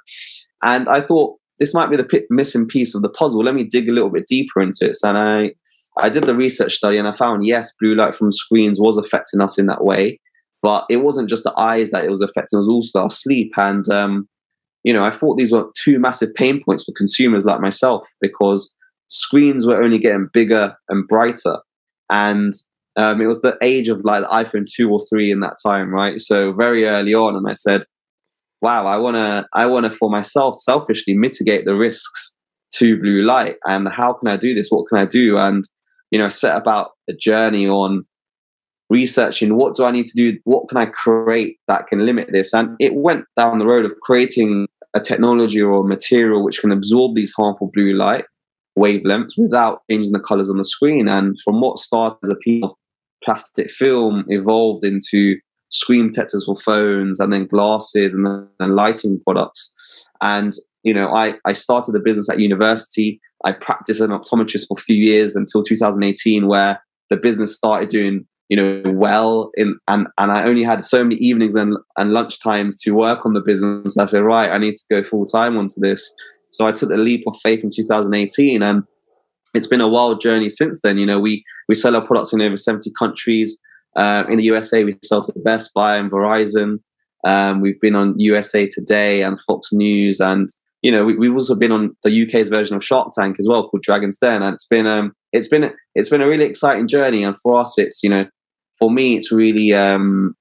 and 0.63 0.89
I 0.89 1.01
thought 1.01 1.37
this 1.59 1.73
might 1.73 1.89
be 1.89 1.97
the 1.97 2.03
p- 2.03 2.25
missing 2.29 2.67
piece 2.67 2.95
of 2.95 3.01
the 3.01 3.09
puzzle. 3.09 3.43
Let 3.43 3.55
me 3.55 3.63
dig 3.63 3.87
a 3.89 3.91
little 3.91 4.09
bit 4.09 4.27
deeper 4.27 4.61
into 4.61 4.85
it. 4.89 4.97
And 5.03 5.17
I 5.17 5.53
I 5.97 6.09
did 6.09 6.25
the 6.25 6.35
research 6.35 6.73
study, 6.73 6.97
and 6.97 7.07
I 7.07 7.13
found 7.13 7.45
yes, 7.45 7.73
blue 7.79 7.95
light 7.95 8.15
from 8.15 8.31
screens 8.31 8.79
was 8.79 8.97
affecting 8.97 9.41
us 9.41 9.57
in 9.57 9.67
that 9.67 9.83
way. 9.83 10.19
But 10.61 10.85
it 10.89 10.97
wasn't 10.97 11.29
just 11.29 11.43
the 11.43 11.53
eyes 11.57 11.91
that 11.91 12.03
it 12.03 12.11
was 12.11 12.21
affecting; 12.21 12.57
it 12.57 12.61
was 12.61 12.69
also 12.69 13.03
our 13.03 13.11
sleep. 13.11 13.51
And 13.57 13.87
um, 13.89 14.27
you 14.83 14.93
know, 14.93 15.03
I 15.03 15.11
thought 15.11 15.37
these 15.37 15.51
were 15.51 15.65
two 15.83 15.99
massive 15.99 16.33
pain 16.35 16.61
points 16.63 16.83
for 16.83 16.93
consumers 16.95 17.45
like 17.45 17.59
myself 17.59 18.07
because 18.21 18.73
screens 19.07 19.65
were 19.65 19.81
only 19.81 19.97
getting 19.97 20.29
bigger 20.31 20.75
and 20.89 21.07
brighter. 21.07 21.57
And 22.09 22.53
um, 22.95 23.19
it 23.19 23.25
was 23.25 23.41
the 23.41 23.57
age 23.61 23.89
of 23.89 24.01
like 24.03 24.21
the 24.21 24.27
iPhone 24.27 24.65
2 24.71 24.89
or 24.89 24.99
3 25.09 25.31
in 25.31 25.39
that 25.41 25.57
time, 25.65 25.91
right? 25.91 26.19
So 26.19 26.53
very 26.53 26.85
early 26.85 27.13
on. 27.13 27.35
And 27.35 27.47
I 27.49 27.53
said, 27.53 27.81
wow, 28.65 28.87
I 28.87 28.97
want 28.97 29.15
to, 29.15 29.45
I 29.53 29.67
want 29.67 29.85
to 29.85 29.95
for 29.95 30.09
myself 30.09 30.59
selfishly 30.59 31.13
mitigate 31.13 31.65
the 31.65 31.75
risks 31.75 32.35
to 32.73 32.99
blue 32.99 33.21
light. 33.21 33.57
And 33.65 33.87
how 33.87 34.13
can 34.13 34.27
I 34.27 34.37
do 34.37 34.55
this? 34.55 34.69
What 34.69 34.87
can 34.89 34.97
I 34.97 35.05
do? 35.05 35.37
And, 35.37 35.63
you 36.09 36.17
know, 36.17 36.29
set 36.29 36.57
about 36.57 36.91
a 37.07 37.13
journey 37.13 37.67
on 37.67 38.05
researching 38.89 39.55
what 39.55 39.75
do 39.75 39.85
I 39.85 39.91
need 39.91 40.07
to 40.07 40.17
do? 40.17 40.39
What 40.45 40.67
can 40.67 40.79
I 40.79 40.87
create 40.87 41.57
that 41.67 41.85
can 41.85 42.07
limit 42.07 42.29
this? 42.31 42.55
And 42.55 42.75
it 42.79 42.95
went 42.95 43.25
down 43.37 43.59
the 43.59 43.67
road 43.67 43.85
of 43.85 43.91
creating 44.01 44.67
a 44.95 44.99
technology 44.99 45.61
or 45.61 45.81
a 45.81 45.87
material 45.87 46.43
which 46.43 46.59
can 46.59 46.71
absorb 46.71 47.15
these 47.15 47.33
harmful 47.37 47.69
blue 47.71 47.93
light 47.93 48.25
wavelengths 48.77 49.33
without 49.37 49.81
changing 49.91 50.11
the 50.11 50.19
colors 50.19 50.49
on 50.49 50.57
the 50.57 50.65
screen. 50.65 51.07
And 51.07 51.37
from 51.45 51.61
what 51.61 51.77
started 51.77 52.17
as 52.23 52.29
a 52.29 52.35
piece 52.37 52.63
of 52.63 52.71
plastic 53.23 53.69
film 53.69 54.25
evolved 54.27 54.83
into 54.83 55.37
screen 55.69 56.09
protectors 56.09 56.45
for 56.45 56.57
phones 56.57 57.19
and 57.19 57.33
then 57.33 57.47
glasses 57.47 58.13
and 58.13 58.25
then 58.59 58.75
lighting 58.75 59.19
products. 59.19 59.73
And, 60.21 60.53
you 60.83 60.93
know, 60.93 61.13
I, 61.13 61.35
I 61.45 61.53
started 61.53 61.93
the 61.93 61.99
business 61.99 62.29
at 62.29 62.39
university. 62.39 63.19
I 63.43 63.51
practiced 63.51 64.01
as 64.01 64.09
an 64.09 64.17
optometrist 64.17 64.67
for 64.67 64.77
a 64.77 64.81
few 64.81 64.95
years 64.95 65.35
until 65.35 65.63
2018, 65.63 66.47
where 66.47 66.79
the 67.09 67.17
business 67.17 67.55
started 67.55 67.89
doing 67.89 68.25
you 68.49 68.57
know 68.57 68.83
well 68.87 69.49
in 69.55 69.77
and 69.87 70.07
and 70.17 70.31
I 70.31 70.43
only 70.43 70.63
had 70.63 70.83
so 70.83 71.03
many 71.03 71.15
evenings 71.15 71.55
and 71.55 71.77
and 71.97 72.11
lunch 72.11 72.41
times 72.41 72.79
to 72.81 72.91
work 72.91 73.25
on 73.25 73.33
the 73.33 73.41
business. 73.41 73.97
I 73.97 74.05
said, 74.05 74.23
right, 74.23 74.51
I 74.51 74.57
need 74.57 74.75
to 74.75 74.85
go 74.89 75.03
full 75.03 75.25
time 75.25 75.57
onto 75.57 75.79
this. 75.79 76.13
So 76.49 76.67
I 76.67 76.71
took 76.71 76.89
the 76.89 76.97
leap 76.97 77.23
of 77.27 77.35
faith 77.43 77.63
in 77.63 77.69
2018, 77.75 78.61
and 78.61 78.83
it's 79.53 79.67
been 79.67 79.81
a 79.81 79.87
wild 79.87 80.21
journey 80.21 80.49
since 80.49 80.81
then. 80.81 80.97
You 80.97 81.05
know, 81.05 81.19
we 81.19 81.43
we 81.67 81.75
sell 81.75 81.95
our 81.95 82.05
products 82.05 82.33
in 82.33 82.41
over 82.41 82.57
70 82.57 82.91
countries. 82.97 83.59
Uh, 83.95 84.23
in 84.29 84.37
the 84.37 84.43
USA, 84.43 84.83
we 84.83 84.97
sell 85.03 85.23
to 85.23 85.33
Best 85.37 85.73
Buy 85.73 85.97
and 85.97 86.11
Verizon. 86.11 86.79
Um, 87.25 87.61
we've 87.61 87.79
been 87.79 87.95
on 87.95 88.13
USA 88.17 88.67
Today 88.67 89.21
and 89.21 89.39
Fox 89.39 89.69
News, 89.71 90.19
and 90.19 90.47
you 90.81 90.91
know, 90.91 91.03
we, 91.03 91.25
have 91.25 91.35
also 91.35 91.55
been 91.55 91.71
on 91.71 91.95
the 92.03 92.27
UK's 92.27 92.49
version 92.49 92.75
of 92.75 92.83
Shark 92.83 93.11
Tank 93.17 93.37
as 93.39 93.47
well, 93.49 93.67
called 93.67 93.81
Dragon's 93.81 94.19
Den, 94.19 94.43
and 94.43 94.53
it's 94.53 94.67
been 94.67 94.85
um, 94.85 95.13
it's 95.31 95.47
been 95.47 95.71
it's 95.95 96.09
been 96.09 96.21
a 96.21 96.27
really 96.27 96.45
exciting 96.45 96.87
journey. 96.87 97.23
And 97.23 97.35
for 97.41 97.59
us, 97.59 97.79
it's 97.79 98.03
you 98.03 98.09
know, 98.09 98.25
for 98.77 98.91
me, 98.91 99.17
it's 99.17 99.31
really 99.31 99.73
um, 99.73 100.35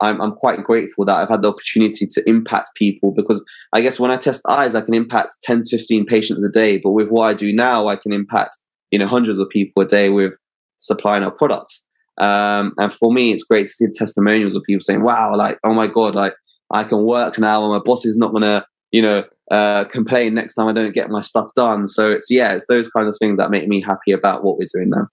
I'm 0.00 0.20
I'm 0.20 0.32
quite 0.32 0.62
grateful 0.62 1.04
that 1.06 1.22
I've 1.22 1.28
had 1.28 1.42
the 1.42 1.48
opportunity 1.48 2.06
to 2.06 2.28
impact 2.28 2.70
people 2.74 3.12
because 3.12 3.42
I 3.72 3.80
guess 3.80 4.00
when 4.00 4.10
I 4.10 4.16
test 4.16 4.44
eyes, 4.48 4.74
I 4.74 4.80
can 4.80 4.94
impact 4.94 5.36
10 5.44 5.62
to 5.62 5.78
15 5.78 6.06
patients 6.06 6.44
a 6.44 6.50
day, 6.50 6.78
but 6.78 6.90
with 6.90 7.08
what 7.08 7.24
I 7.24 7.34
do 7.34 7.52
now, 7.52 7.86
I 7.86 7.96
can 7.96 8.12
impact 8.12 8.58
you 8.90 8.98
know 8.98 9.06
hundreds 9.06 9.38
of 9.38 9.48
people 9.48 9.82
a 9.82 9.86
day 9.86 10.08
with 10.08 10.32
supplying 10.76 11.22
our 11.22 11.30
products. 11.30 11.86
Um, 12.20 12.74
and 12.76 12.92
for 12.92 13.12
me, 13.12 13.32
it's 13.32 13.42
great 13.42 13.66
to 13.66 13.72
see 13.72 13.86
testimonials 13.94 14.54
of 14.54 14.62
people 14.64 14.82
saying, 14.82 15.02
"Wow, 15.02 15.34
like 15.36 15.58
oh 15.64 15.72
my 15.72 15.86
god, 15.86 16.14
like 16.14 16.34
I 16.70 16.84
can 16.84 17.04
work 17.04 17.38
now, 17.38 17.64
and 17.64 17.72
my 17.72 17.80
boss 17.84 18.04
is 18.04 18.16
not 18.16 18.32
gonna 18.32 18.64
you 18.92 19.02
know 19.02 19.24
uh, 19.50 19.84
complain 19.84 20.34
next 20.34 20.54
time 20.54 20.68
I 20.68 20.72
don't 20.72 20.94
get 20.94 21.08
my 21.08 21.22
stuff 21.22 21.48
done." 21.56 21.86
So 21.86 22.10
it's 22.10 22.30
yeah, 22.30 22.52
it's 22.52 22.66
those 22.68 22.88
kinds 22.88 23.08
of 23.08 23.16
things 23.18 23.38
that 23.38 23.50
make 23.50 23.66
me 23.66 23.80
happy 23.80 24.12
about 24.12 24.44
what 24.44 24.58
we're 24.58 24.66
doing 24.72 24.90
now. 24.90 25.08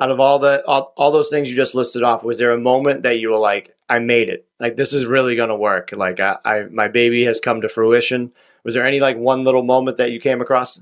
Out 0.00 0.10
of 0.10 0.20
all 0.20 0.38
the 0.40 0.64
all, 0.66 0.92
all 0.96 1.12
those 1.12 1.30
things 1.30 1.48
you 1.48 1.56
just 1.56 1.74
listed 1.74 2.02
off 2.02 2.24
was 2.24 2.38
there 2.38 2.52
a 2.52 2.58
moment 2.58 3.02
that 3.02 3.18
you 3.18 3.30
were 3.30 3.38
like 3.38 3.74
i 3.88 3.98
made 3.98 4.28
it. 4.28 4.46
Like 4.60 4.76
this 4.76 4.92
is 4.92 5.06
really 5.06 5.36
going 5.36 5.48
to 5.48 5.56
work. 5.56 5.90
Like 5.92 6.20
I, 6.20 6.36
I 6.44 6.64
my 6.70 6.88
baby 6.88 7.24
has 7.24 7.40
come 7.40 7.60
to 7.60 7.68
fruition. 7.68 8.32
Was 8.64 8.74
there 8.74 8.84
any 8.84 9.00
like 9.00 9.16
one 9.16 9.44
little 9.44 9.62
moment 9.62 9.96
that 9.98 10.10
you 10.10 10.20
came 10.20 10.40
across? 10.40 10.80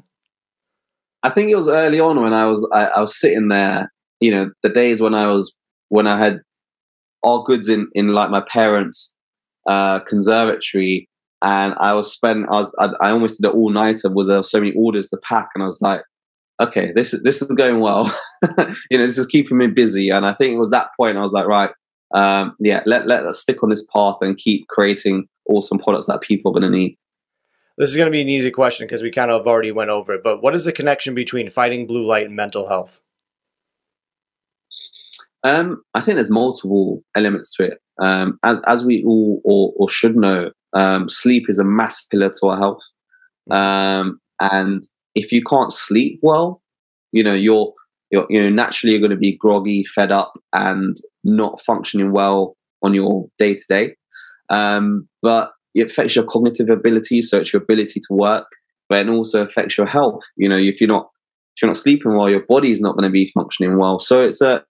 I 1.23 1.30
think 1.30 1.50
it 1.50 1.56
was 1.56 1.68
early 1.68 1.99
on 1.99 2.23
when 2.23 2.33
i 2.33 2.45
was 2.45 2.66
i, 2.73 2.87
I 2.87 3.00
was 3.00 3.18
sitting 3.18 3.49
there 3.49 3.92
you 4.21 4.30
know 4.30 4.50
the 4.62 4.68
days 4.68 5.00
when 5.00 5.14
i 5.14 5.26
was 5.26 5.52
when 5.88 6.07
i 6.07 6.23
had 6.23 6.40
all 7.23 7.43
goods 7.43 7.69
in 7.69 7.88
in 7.95 8.09
like 8.09 8.31
my 8.31 8.43
parents 8.50 9.14
uh 9.69 10.00
conservatory 10.00 11.09
and 11.43 11.75
i 11.78 11.93
was 11.93 12.12
spent 12.12 12.47
i 12.50 12.57
was 12.57 12.73
i, 12.78 12.88
I 13.00 13.11
almost 13.11 13.40
did 13.40 13.49
it 13.49 13.55
all 13.55 13.71
nighter 13.71 14.11
was 14.11 14.28
there 14.28 14.43
so 14.43 14.61
many 14.61 14.73
orders 14.76 15.09
to 15.11 15.19
pack 15.19 15.49
and 15.55 15.62
i 15.62 15.66
was 15.66 15.83
like 15.83 16.02
okay, 16.61 16.93
this 16.95 17.12
is 17.12 17.23
this 17.23 17.43
is 17.43 17.49
going 17.49 17.81
well. 17.81 18.07
you 18.90 18.99
know, 18.99 19.07
this 19.07 19.19
is 19.19 19.26
keeping 19.26 19.59
me 19.59 19.66
busy. 19.66 20.11
And 20.11 20.26
I 20.26 20.35
think 20.35 20.55
it 20.55 20.59
was 20.59 20.71
that 20.71 20.88
point 20.99 21.16
I 21.16 21.23
was 21.23 21.33
like, 21.33 21.47
right, 21.47 21.71
um, 22.14 22.55
yeah, 22.61 22.83
let 22.87 23.07
let 23.07 23.25
us 23.25 23.40
stick 23.40 23.62
on 23.62 23.71
this 23.71 23.85
path 23.95 24.16
and 24.21 24.37
keep 24.37 24.66
creating 24.69 25.26
awesome 25.49 25.78
products 25.78 26.07
that 26.07 26.21
people 26.21 26.50
are 26.50 26.61
going 26.61 26.71
to 26.71 26.76
need. 26.76 26.97
This 27.78 27.90
is 27.90 27.97
going 27.97 28.07
to 28.07 28.12
be 28.12 28.23
an 28.23 28.28
easy 28.28 28.50
question 28.50 28.87
because 28.87 29.02
we 29.02 29.11
kind 29.11 29.31
of 29.31 29.47
already 29.47 29.71
went 29.71 29.90
over 29.90 30.14
it. 30.14 30.23
But 30.25 30.43
what 30.43 30.55
is 30.55 30.64
the 30.64 30.73
connection 30.73 31.14
between 31.14 31.50
fighting 31.50 31.87
blue 31.87 32.07
light 32.07 32.26
and 32.26 32.35
mental 32.35 32.66
health? 32.66 33.00
Um, 35.47 35.83
I 35.95 36.00
think 36.00 36.17
there's 36.17 36.31
multiple 36.31 37.03
elements 37.15 37.55
to 37.57 37.65
it. 37.65 37.79
Um, 38.03 38.38
as 38.43 38.61
as 38.67 38.85
we 38.85 39.05
all 39.07 39.41
or, 39.45 39.73
or 39.76 39.88
should 39.88 40.17
know, 40.17 40.50
um, 40.73 41.09
sleep 41.09 41.45
is 41.49 41.59
a 41.59 41.65
mass 41.65 42.03
pillar 42.11 42.33
to 42.41 42.47
our 42.49 42.59
health. 42.59 42.83
Um, 43.50 44.19
and 44.41 44.83
if 45.15 45.33
you 45.33 45.43
can't 45.49 45.73
sleep 45.73 46.19
well, 46.23 46.61
you 47.12 47.23
know, 47.23 47.35
you're, 47.35 47.73
you're 48.11 48.26
you 48.29 48.43
know, 48.43 48.50
naturally 48.50 48.93
you're 48.93 49.00
going 49.00 49.11
to 49.11 49.17
be 49.17 49.37
groggy, 49.37 49.85
fed 49.85 50.11
up, 50.11 50.33
and 50.53 50.97
not 51.23 51.62
functioning 51.62 52.12
well 52.12 52.57
on 52.83 52.93
your 52.93 53.26
day 53.38 53.55
to 53.55 53.65
day. 53.69 53.95
But 54.50 55.53
it 55.75 55.91
affects 55.91 56.17
your 56.17 56.25
cognitive 56.25 56.71
ability, 56.71 57.23
so 57.23 57.38
it's 57.38 57.53
your 57.53 57.62
ability 57.62 58.00
to 58.00 58.15
work, 58.15 58.47
but 58.88 58.99
it 58.99 59.09
also 59.09 59.45
affects 59.45 59.79
your 59.79 59.87
health. 59.87 60.23
You 60.37 60.49
know, 60.49 60.57
if 60.57 60.81
you're 60.81 60.88
not 60.88 61.09
if 61.55 61.62
you're 61.62 61.69
not 61.69 61.76
sleeping 61.76 62.17
well, 62.17 62.29
your 62.29 62.45
body 62.49 62.73
is 62.73 62.81
not 62.81 62.97
going 62.97 63.09
to 63.09 63.11
be 63.11 63.31
functioning 63.33 63.79
well. 63.79 63.99
So 63.99 64.23
it's 64.23 64.43
a 64.43 64.65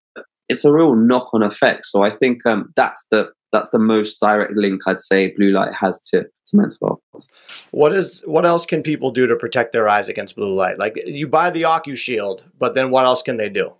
it's 0.48 0.64
a 0.64 0.72
real 0.72 0.94
knock 0.94 1.28
on 1.32 1.42
effect. 1.42 1.86
So 1.86 2.02
I 2.02 2.10
think 2.10 2.44
um, 2.46 2.72
that's 2.76 3.06
the 3.10 3.30
that's 3.52 3.70
the 3.70 3.78
most 3.78 4.20
direct 4.20 4.52
link 4.52 4.82
I'd 4.86 5.00
say 5.00 5.32
blue 5.36 5.50
light 5.50 5.72
has 5.80 6.00
to 6.10 6.22
to 6.22 6.56
mental 6.56 7.00
health. 7.12 7.30
What 7.70 7.94
is 7.94 8.22
what 8.26 8.44
else 8.44 8.66
can 8.66 8.82
people 8.82 9.10
do 9.10 9.26
to 9.26 9.36
protect 9.36 9.72
their 9.72 9.88
eyes 9.88 10.08
against 10.08 10.36
blue 10.36 10.54
light? 10.54 10.78
Like 10.78 10.94
you 11.06 11.26
buy 11.26 11.50
the 11.50 11.62
OcuShield, 11.62 12.42
but 12.58 12.74
then 12.74 12.90
what 12.90 13.04
else 13.04 13.22
can 13.22 13.36
they 13.36 13.48
do? 13.48 13.72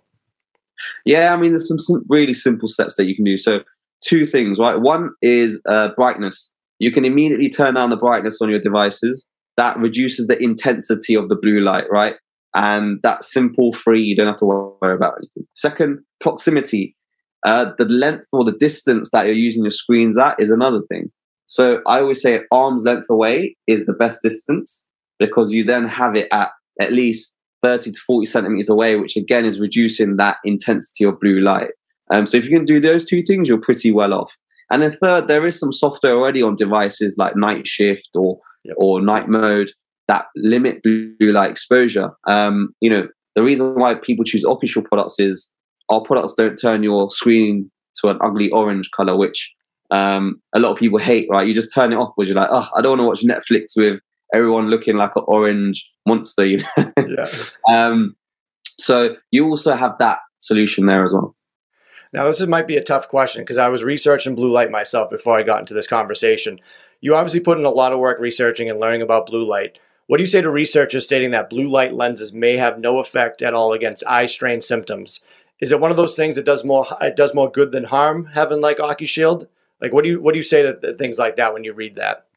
Yeah, 1.05 1.33
I 1.33 1.37
mean, 1.37 1.51
there's 1.51 1.67
some, 1.67 1.79
some 1.79 2.01
really 2.07 2.33
simple 2.33 2.67
steps 2.67 2.95
that 2.97 3.05
you 3.05 3.15
can 3.15 3.25
do. 3.25 3.37
So 3.37 3.61
two 4.01 4.25
things, 4.25 4.59
right? 4.59 4.79
One 4.79 5.11
is 5.21 5.61
uh, 5.67 5.89
brightness. 5.95 6.53
You 6.79 6.91
can 6.91 7.03
immediately 7.03 7.49
turn 7.49 7.73
down 7.73 7.89
the 7.89 7.97
brightness 7.97 8.41
on 8.41 8.49
your 8.49 8.59
devices. 8.59 9.27
That 9.57 9.77
reduces 9.77 10.27
the 10.27 10.37
intensity 10.37 11.15
of 11.15 11.29
the 11.29 11.35
blue 11.35 11.61
light, 11.61 11.85
right? 11.89 12.15
And 12.53 12.99
that's 13.01 13.31
simple, 13.31 13.73
free. 13.73 14.03
You 14.03 14.15
don't 14.15 14.27
have 14.27 14.37
to 14.37 14.45
worry 14.45 14.95
about 14.95 15.15
anything. 15.17 15.47
Second, 15.55 15.99
proximity. 16.19 16.95
Uh, 17.45 17.71
the 17.77 17.85
length 17.85 18.27
or 18.33 18.43
the 18.43 18.57
distance 18.57 19.11
that 19.11 19.25
you're 19.25 19.35
using 19.35 19.63
your 19.63 19.71
screens 19.71 20.17
at 20.17 20.35
is 20.39 20.49
another 20.49 20.81
thing. 20.89 21.11
So 21.45 21.81
I 21.87 22.01
always 22.01 22.21
say 22.21 22.41
arm's 22.51 22.83
length 22.83 23.09
away 23.09 23.55
is 23.67 23.85
the 23.85 23.93
best 23.93 24.21
distance 24.21 24.87
because 25.19 25.53
you 25.53 25.63
then 25.63 25.87
have 25.87 26.15
it 26.15 26.27
at 26.31 26.49
at 26.81 26.91
least 26.91 27.35
30 27.63 27.91
to 27.91 27.99
40 28.05 28.25
centimeters 28.25 28.69
away, 28.69 28.95
which 28.97 29.15
again 29.15 29.45
is 29.45 29.59
reducing 29.59 30.17
that 30.17 30.37
intensity 30.43 31.05
of 31.05 31.19
blue 31.19 31.39
light. 31.39 31.69
Um, 32.11 32.25
so 32.25 32.37
if 32.37 32.45
you 32.45 32.51
can 32.55 32.65
do 32.65 32.79
those 32.79 33.05
two 33.05 33.23
things, 33.23 33.49
you're 33.49 33.59
pretty 33.59 33.91
well 33.91 34.13
off. 34.13 34.35
And 34.69 34.83
then 34.83 34.97
third, 35.01 35.27
there 35.27 35.45
is 35.45 35.59
some 35.59 35.71
software 35.71 36.15
already 36.15 36.41
on 36.41 36.55
devices 36.55 37.15
like 37.17 37.35
Night 37.35 37.65
Shift 37.65 38.09
or 38.15 38.39
yep. 38.63 38.75
or 38.77 39.01
Night 39.01 39.29
Mode 39.29 39.71
that 40.07 40.27
limit 40.35 40.83
blue 40.83 41.15
light 41.19 41.51
exposure. 41.51 42.11
Um, 42.27 42.73
you 42.79 42.89
know, 42.89 43.07
the 43.35 43.43
reason 43.43 43.75
why 43.75 43.95
people 43.95 44.25
choose 44.25 44.43
official 44.43 44.81
products 44.81 45.19
is 45.19 45.53
our 45.89 46.01
products 46.01 46.33
don't 46.33 46.57
turn 46.57 46.83
your 46.83 47.09
screen 47.09 47.71
to 48.01 48.09
an 48.09 48.17
ugly 48.21 48.49
orange 48.51 48.91
color, 48.91 49.15
which 49.15 49.53
um, 49.91 50.41
a 50.53 50.59
lot 50.59 50.71
of 50.71 50.77
people 50.77 50.99
hate. 50.99 51.27
Right? 51.29 51.47
You 51.47 51.53
just 51.53 51.73
turn 51.73 51.93
it 51.93 51.97
off 51.97 52.13
because 52.15 52.29
you're 52.29 52.37
like, 52.37 52.49
oh, 52.51 52.67
I 52.75 52.81
don't 52.81 52.97
want 52.97 53.21
to 53.21 53.27
watch 53.27 53.37
Netflix 53.37 53.75
with 53.75 53.99
everyone 54.33 54.69
looking 54.69 54.97
like 54.97 55.15
an 55.15 55.23
orange 55.27 55.89
monster. 56.05 56.45
You 56.45 56.59
know? 56.77 56.93
yeah. 56.97 57.27
um, 57.69 58.15
so 58.79 59.15
you 59.31 59.45
also 59.45 59.75
have 59.75 59.97
that 59.99 60.19
solution 60.39 60.85
there 60.85 61.03
as 61.03 61.13
well. 61.13 61.35
Now, 62.13 62.25
this 62.25 62.45
might 62.47 62.67
be 62.67 62.77
a 62.77 62.83
tough 62.83 63.09
question 63.09 63.41
because 63.41 63.57
I 63.57 63.67
was 63.67 63.83
researching 63.83 64.35
blue 64.35 64.51
light 64.51 64.71
myself 64.71 65.09
before 65.09 65.37
I 65.37 65.43
got 65.43 65.59
into 65.59 65.73
this 65.73 65.87
conversation. 65.87 66.59
You 67.01 67.15
obviously 67.15 67.41
put 67.41 67.57
in 67.57 67.65
a 67.65 67.69
lot 67.69 67.93
of 67.93 67.99
work 67.99 68.19
researching 68.19 68.69
and 68.69 68.79
learning 68.79 69.01
about 69.01 69.25
blue 69.25 69.43
light. 69.43 69.77
What 70.07 70.17
do 70.17 70.23
you 70.23 70.27
say 70.27 70.41
to 70.41 70.49
researchers 70.49 71.05
stating 71.05 71.31
that 71.31 71.49
blue 71.49 71.67
light 71.67 71.93
lenses 71.93 72.31
may 72.31 72.55
have 72.55 72.79
no 72.79 72.99
effect 72.99 73.41
at 73.41 73.53
all 73.53 73.73
against 73.73 74.07
eye 74.07 74.25
strain 74.25 74.61
symptoms? 74.61 75.19
Is 75.59 75.71
it 75.71 75.79
one 75.79 75.91
of 75.91 75.97
those 75.97 76.15
things 76.15 76.35
that 76.35 76.45
does 76.45 76.63
more 76.63 76.85
it 77.01 77.15
does 77.15 77.33
more 77.33 77.51
good 77.51 77.71
than 77.71 77.83
harm 77.83 78.25
having 78.25 78.61
like 78.61 78.77
OcuShield? 78.77 79.47
Like, 79.81 79.93
what 79.93 80.03
do 80.03 80.09
you 80.09 80.21
what 80.21 80.33
do 80.33 80.39
you 80.39 80.43
say 80.43 80.61
to 80.61 80.93
things 80.97 81.17
like 81.17 81.35
that 81.37 81.53
when 81.53 81.63
you 81.63 81.73
read 81.73 81.95
that? 81.95 82.27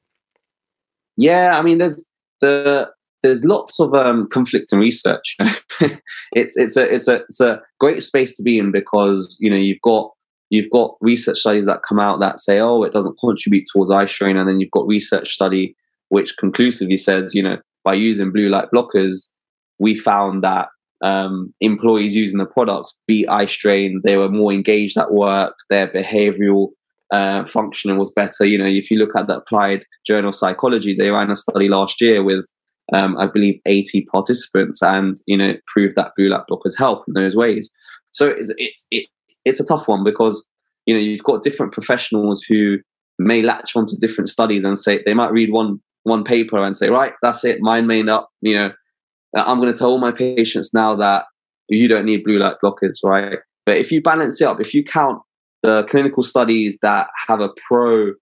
Yeah, 1.16 1.58
I 1.58 1.62
mean, 1.62 1.78
there's 1.78 2.06
the 2.40 2.90
there's 3.22 3.44
lots 3.44 3.78
of 3.80 3.94
um, 3.94 4.28
conflicting 4.28 4.78
research. 4.78 5.36
it's 6.32 6.56
it's 6.56 6.76
a 6.76 6.92
it's 6.92 7.08
a 7.08 7.16
it's 7.16 7.40
a 7.40 7.60
great 7.78 8.02
space 8.02 8.36
to 8.36 8.42
be 8.42 8.58
in 8.58 8.72
because 8.72 9.36
you 9.40 9.50
know 9.50 9.56
you've 9.56 9.82
got 9.82 10.10
you've 10.48 10.70
got 10.70 10.96
research 11.00 11.38
studies 11.38 11.66
that 11.66 11.82
come 11.86 12.00
out 12.00 12.20
that 12.20 12.40
say 12.40 12.58
oh 12.60 12.82
it 12.82 12.92
doesn't 12.92 13.18
contribute 13.20 13.66
towards 13.70 13.90
eye 13.90 14.06
strain, 14.06 14.36
and 14.36 14.48
then 14.48 14.60
you've 14.60 14.70
got 14.70 14.86
research 14.86 15.30
study 15.30 15.76
which 16.08 16.36
conclusively 16.38 16.96
says 16.96 17.34
you 17.34 17.42
know 17.42 17.58
by 17.84 17.94
using 17.94 18.32
blue 18.32 18.48
light 18.48 18.68
blockers 18.74 19.28
we 19.78 19.94
found 19.94 20.42
that 20.42 20.68
um, 21.02 21.54
employees 21.60 22.14
using 22.14 22.38
the 22.38 22.46
products 22.46 22.98
beat 23.06 23.28
eye 23.28 23.46
strain. 23.46 24.00
They 24.04 24.16
were 24.16 24.28
more 24.28 24.52
engaged 24.52 24.96
at 24.98 25.12
work. 25.12 25.54
Their 25.70 25.88
behavioral 25.88 26.68
uh, 27.10 27.46
functioning 27.46 27.98
was 27.98 28.12
better. 28.12 28.44
You 28.44 28.58
know, 28.58 28.66
if 28.66 28.90
you 28.90 28.98
look 28.98 29.16
at 29.16 29.26
the 29.26 29.38
applied 29.38 29.82
journal 30.06 30.32
psychology, 30.32 30.94
they 30.94 31.10
ran 31.10 31.30
a 31.30 31.36
study 31.36 31.68
last 31.68 32.00
year 32.00 32.22
with, 32.22 32.48
um, 32.92 33.16
I 33.16 33.26
believe, 33.26 33.60
80 33.66 34.06
participants, 34.12 34.82
and 34.82 35.16
you 35.26 35.36
know, 35.36 35.54
proved 35.66 35.96
that 35.96 36.12
blue 36.16 36.30
blockers 36.30 36.76
help 36.76 37.04
in 37.08 37.14
those 37.14 37.34
ways. 37.34 37.70
So 38.12 38.28
it's 38.28 38.52
it's 38.56 38.86
it, 38.90 39.06
it's 39.44 39.60
a 39.60 39.64
tough 39.64 39.88
one 39.88 40.04
because 40.04 40.46
you 40.86 40.94
know 40.94 41.00
you've 41.00 41.24
got 41.24 41.42
different 41.42 41.72
professionals 41.72 42.42
who 42.42 42.78
may 43.18 43.42
latch 43.42 43.76
onto 43.76 43.96
different 43.96 44.28
studies 44.28 44.64
and 44.64 44.78
say 44.78 45.02
they 45.04 45.14
might 45.14 45.32
read 45.32 45.52
one 45.52 45.80
one 46.04 46.24
paper 46.24 46.64
and 46.64 46.76
say, 46.76 46.88
right, 46.88 47.12
that's 47.22 47.44
it, 47.44 47.58
mine 47.60 47.86
may 47.86 48.02
not, 48.02 48.28
you 48.40 48.54
know, 48.54 48.70
I'm 49.34 49.60
going 49.60 49.72
to 49.72 49.78
tell 49.78 49.90
all 49.90 49.98
my 49.98 50.12
patients 50.12 50.74
now 50.74 50.96
that 50.96 51.24
you 51.68 51.88
don't 51.88 52.04
need 52.04 52.24
blue 52.24 52.38
light 52.38 52.56
blockers, 52.62 52.98
right? 53.04 53.38
But 53.66 53.78
if 53.78 53.92
you 53.92 54.02
balance 54.02 54.40
it 54.40 54.44
up, 54.44 54.60
if 54.60 54.74
you 54.74 54.82
count 54.82 55.22
the 55.62 55.84
clinical 55.84 56.22
studies 56.22 56.78
that 56.82 57.08
have 57.28 57.40
a 57.40 57.50
pro 57.68 58.12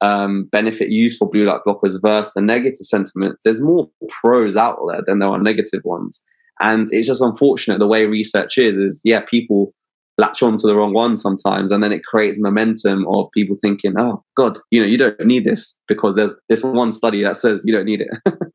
um, 0.00 0.48
benefit 0.50 0.90
use 0.90 1.16
for 1.16 1.28
blue 1.28 1.44
light 1.44 1.60
blockers 1.66 2.00
versus 2.00 2.34
the 2.34 2.42
negative 2.42 2.76
sentiment, 2.78 3.38
there's 3.44 3.60
more 3.60 3.88
pros 4.08 4.56
out 4.56 4.78
there 4.88 5.02
than 5.06 5.18
there 5.18 5.28
are 5.28 5.38
negative 5.38 5.82
ones. 5.84 6.22
And 6.60 6.88
it's 6.90 7.06
just 7.06 7.22
unfortunate 7.22 7.78
the 7.78 7.86
way 7.86 8.04
research 8.06 8.58
is, 8.58 8.76
is 8.76 9.00
yeah, 9.04 9.20
people 9.20 9.72
latch 10.18 10.42
on 10.42 10.56
to 10.56 10.66
the 10.66 10.74
wrong 10.74 10.92
one 10.92 11.16
sometimes 11.16 11.70
and 11.70 11.82
then 11.82 11.92
it 11.92 12.02
creates 12.02 12.40
momentum 12.40 13.06
of 13.08 13.30
people 13.32 13.56
thinking, 13.60 13.94
oh 13.96 14.24
God, 14.36 14.58
you 14.70 14.80
know, 14.80 14.86
you 14.86 14.98
don't 14.98 15.20
need 15.24 15.44
this 15.44 15.78
because 15.86 16.16
there's 16.16 16.34
this 16.48 16.64
one 16.64 16.90
study 16.90 17.22
that 17.22 17.36
says 17.36 17.62
you 17.64 17.72
don't 17.72 17.84
need 17.84 18.00
it. 18.00 18.08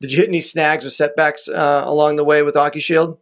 Did 0.00 0.12
you 0.12 0.18
hit 0.18 0.28
any 0.28 0.40
snags 0.40 0.84
or 0.84 0.90
setbacks 0.90 1.48
uh, 1.48 1.82
along 1.86 2.16
the 2.16 2.24
way 2.24 2.42
with 2.42 2.54
OcuShield? 2.54 3.18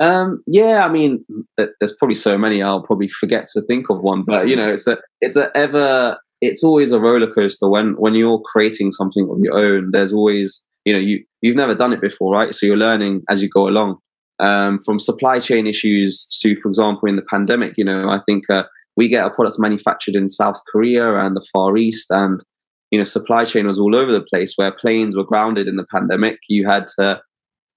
Um, 0.00 0.42
yeah, 0.46 0.84
I 0.84 0.88
mean, 0.90 1.24
there's 1.56 1.96
probably 1.98 2.14
so 2.14 2.38
many. 2.38 2.62
I'll 2.62 2.82
probably 2.82 3.08
forget 3.08 3.46
to 3.52 3.60
think 3.60 3.90
of 3.90 4.00
one, 4.00 4.22
but 4.26 4.48
you 4.48 4.56
know, 4.56 4.68
it's 4.68 4.86
a, 4.86 4.98
it's 5.20 5.36
a 5.36 5.54
ever, 5.54 6.18
it's 6.40 6.64
always 6.64 6.90
a 6.92 6.98
roller 6.98 7.30
coaster 7.30 7.68
when 7.68 7.92
when 7.98 8.14
you're 8.14 8.40
creating 8.40 8.92
something 8.92 9.28
of 9.30 9.38
your 9.40 9.58
own. 9.58 9.90
There's 9.90 10.12
always, 10.12 10.64
you 10.86 10.94
know, 10.94 10.98
you 10.98 11.22
you've 11.42 11.56
never 11.56 11.74
done 11.74 11.92
it 11.92 12.00
before, 12.00 12.32
right? 12.32 12.54
So 12.54 12.64
you're 12.64 12.78
learning 12.78 13.22
as 13.28 13.42
you 13.42 13.50
go 13.50 13.68
along. 13.68 13.98
Um, 14.38 14.78
from 14.80 14.98
supply 14.98 15.38
chain 15.38 15.66
issues 15.66 16.26
to, 16.40 16.56
for 16.62 16.70
example, 16.70 17.06
in 17.10 17.16
the 17.16 17.22
pandemic, 17.30 17.74
you 17.76 17.84
know, 17.84 18.08
I 18.08 18.20
think 18.24 18.48
uh, 18.48 18.62
we 18.96 19.06
get 19.06 19.22
our 19.22 19.34
products 19.34 19.58
manufactured 19.58 20.14
in 20.14 20.30
South 20.30 20.62
Korea 20.72 21.16
and 21.16 21.36
the 21.36 21.46
Far 21.52 21.76
East, 21.76 22.06
and 22.10 22.42
you 22.90 22.98
know 22.98 23.04
supply 23.04 23.44
chain 23.44 23.66
was 23.66 23.78
all 23.78 23.94
over 23.94 24.12
the 24.12 24.20
place 24.22 24.54
where 24.56 24.72
planes 24.72 25.16
were 25.16 25.24
grounded 25.24 25.68
in 25.68 25.76
the 25.76 25.86
pandemic. 25.92 26.38
You 26.48 26.66
had 26.66 26.86
to 26.98 27.20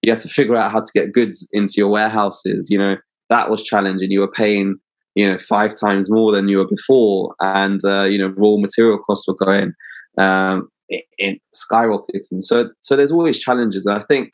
you 0.02 0.12
had 0.12 0.20
to 0.20 0.28
figure 0.28 0.56
out 0.56 0.72
how 0.72 0.82
to 0.82 0.92
get 0.94 1.14
goods 1.14 1.48
into 1.52 1.76
your 1.78 1.90
warehouses. 1.90 2.68
You 2.70 2.78
know 2.78 2.96
that 3.30 3.50
was 3.50 3.64
challenging. 3.64 4.12
You 4.12 4.22
were 4.22 4.32
paying 4.32 4.78
you 5.16 5.30
know 5.30 5.38
five 5.40 5.76
times 5.76 6.10
more 6.10 6.32
than 6.32 6.48
you 6.48 6.58
were 6.58 6.68
before 6.68 7.36
and 7.40 7.80
uh, 7.86 8.04
you 8.04 8.18
know 8.18 8.34
raw 8.36 8.58
material 8.58 9.00
costs 9.00 9.28
were 9.28 9.36
going 9.36 9.74
um, 10.18 10.70
in, 10.90 11.02
in 11.18 11.40
skyrocketing. 11.54 12.42
So 12.42 12.70
so 12.82 12.96
there's 12.96 13.12
always 13.12 13.40
challenges. 13.40 13.86
And 13.86 13.98
i 13.98 14.04
think 14.10 14.32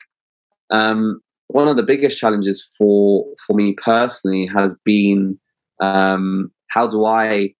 um, 0.70 1.20
one 1.48 1.68
of 1.68 1.76
the 1.76 1.82
biggest 1.82 2.18
challenges 2.18 2.68
for 2.78 3.26
for 3.46 3.54
me 3.54 3.74
personally 3.84 4.48
has 4.54 4.78
been 4.84 5.38
um, 5.80 6.50
how 6.68 6.86
do 6.86 7.04
i 7.04 7.50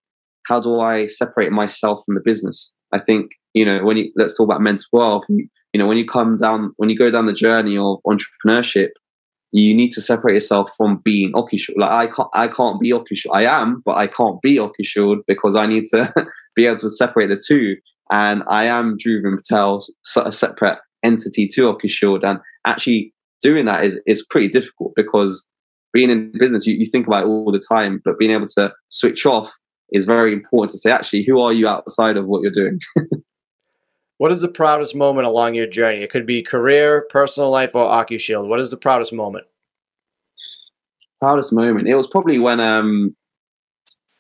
how 0.46 0.60
do 0.60 0.80
i 0.80 1.06
separate 1.06 1.52
myself 1.52 2.02
from 2.04 2.14
the 2.14 2.22
business 2.24 2.74
I 2.92 2.98
think 2.98 3.32
you 3.54 3.64
know 3.64 3.84
when 3.84 3.96
you 3.96 4.12
let's 4.16 4.36
talk 4.36 4.44
about 4.44 4.60
mental 4.60 5.00
health. 5.00 5.24
You 5.28 5.48
know 5.78 5.86
when 5.86 5.96
you 5.96 6.04
come 6.04 6.36
down 6.36 6.72
when 6.76 6.90
you 6.90 6.96
go 6.96 7.10
down 7.10 7.26
the 7.26 7.32
journey 7.32 7.76
of 7.76 7.98
entrepreneurship, 8.06 8.90
you 9.52 9.74
need 9.74 9.90
to 9.92 10.00
separate 10.00 10.34
yourself 10.34 10.70
from 10.76 11.00
being 11.04 11.32
OcuShield. 11.32 11.76
Like 11.76 11.90
I 11.90 12.06
can't 12.06 12.28
I 12.34 12.48
can't 12.48 12.80
be 12.80 12.90
OcuShield. 12.90 13.32
I 13.32 13.44
am, 13.44 13.82
but 13.84 13.96
I 13.96 14.06
can't 14.06 14.40
be 14.42 14.56
OcuShield 14.56 15.18
because 15.26 15.56
I 15.56 15.66
need 15.66 15.84
to 15.92 16.12
be 16.56 16.66
able 16.66 16.78
to 16.78 16.90
separate 16.90 17.28
the 17.28 17.40
two. 17.44 17.76
And 18.10 18.42
I 18.48 18.66
am 18.66 18.96
Dhruvan 18.98 19.36
Patel, 19.36 19.84
a 20.16 20.32
separate 20.32 20.78
entity 21.04 21.46
to 21.48 21.72
OcuShield, 21.72 22.24
and 22.24 22.40
actually 22.66 23.12
doing 23.40 23.64
that 23.66 23.84
is 23.84 24.00
is 24.06 24.26
pretty 24.28 24.48
difficult 24.48 24.92
because 24.96 25.46
being 25.92 26.10
in 26.10 26.32
business, 26.38 26.66
you, 26.66 26.74
you 26.74 26.86
think 26.86 27.06
about 27.06 27.24
it 27.24 27.26
all 27.26 27.50
the 27.50 27.62
time, 27.68 28.00
but 28.04 28.18
being 28.18 28.30
able 28.30 28.46
to 28.46 28.72
switch 28.90 29.26
off 29.26 29.52
is 29.92 30.04
very 30.04 30.32
important 30.32 30.70
to 30.72 30.78
say, 30.78 30.90
actually, 30.90 31.24
who 31.24 31.40
are 31.40 31.52
you 31.52 31.66
outside 31.66 32.16
of 32.16 32.26
what 32.26 32.42
you're 32.42 32.50
doing? 32.50 32.78
what 34.18 34.30
is 34.30 34.42
the 34.42 34.48
proudest 34.48 34.94
moment 34.94 35.26
along 35.26 35.54
your 35.54 35.66
journey? 35.66 36.02
It 36.02 36.10
could 36.10 36.26
be 36.26 36.42
career, 36.42 37.06
personal 37.10 37.50
life, 37.50 37.74
or 37.74 37.84
OcuShield. 37.84 38.48
What 38.48 38.60
is 38.60 38.70
the 38.70 38.76
proudest 38.76 39.12
moment? 39.12 39.46
Proudest 41.20 41.52
moment. 41.52 41.88
It 41.88 41.96
was 41.96 42.06
probably 42.06 42.38
when 42.38 42.60
um, 42.60 43.14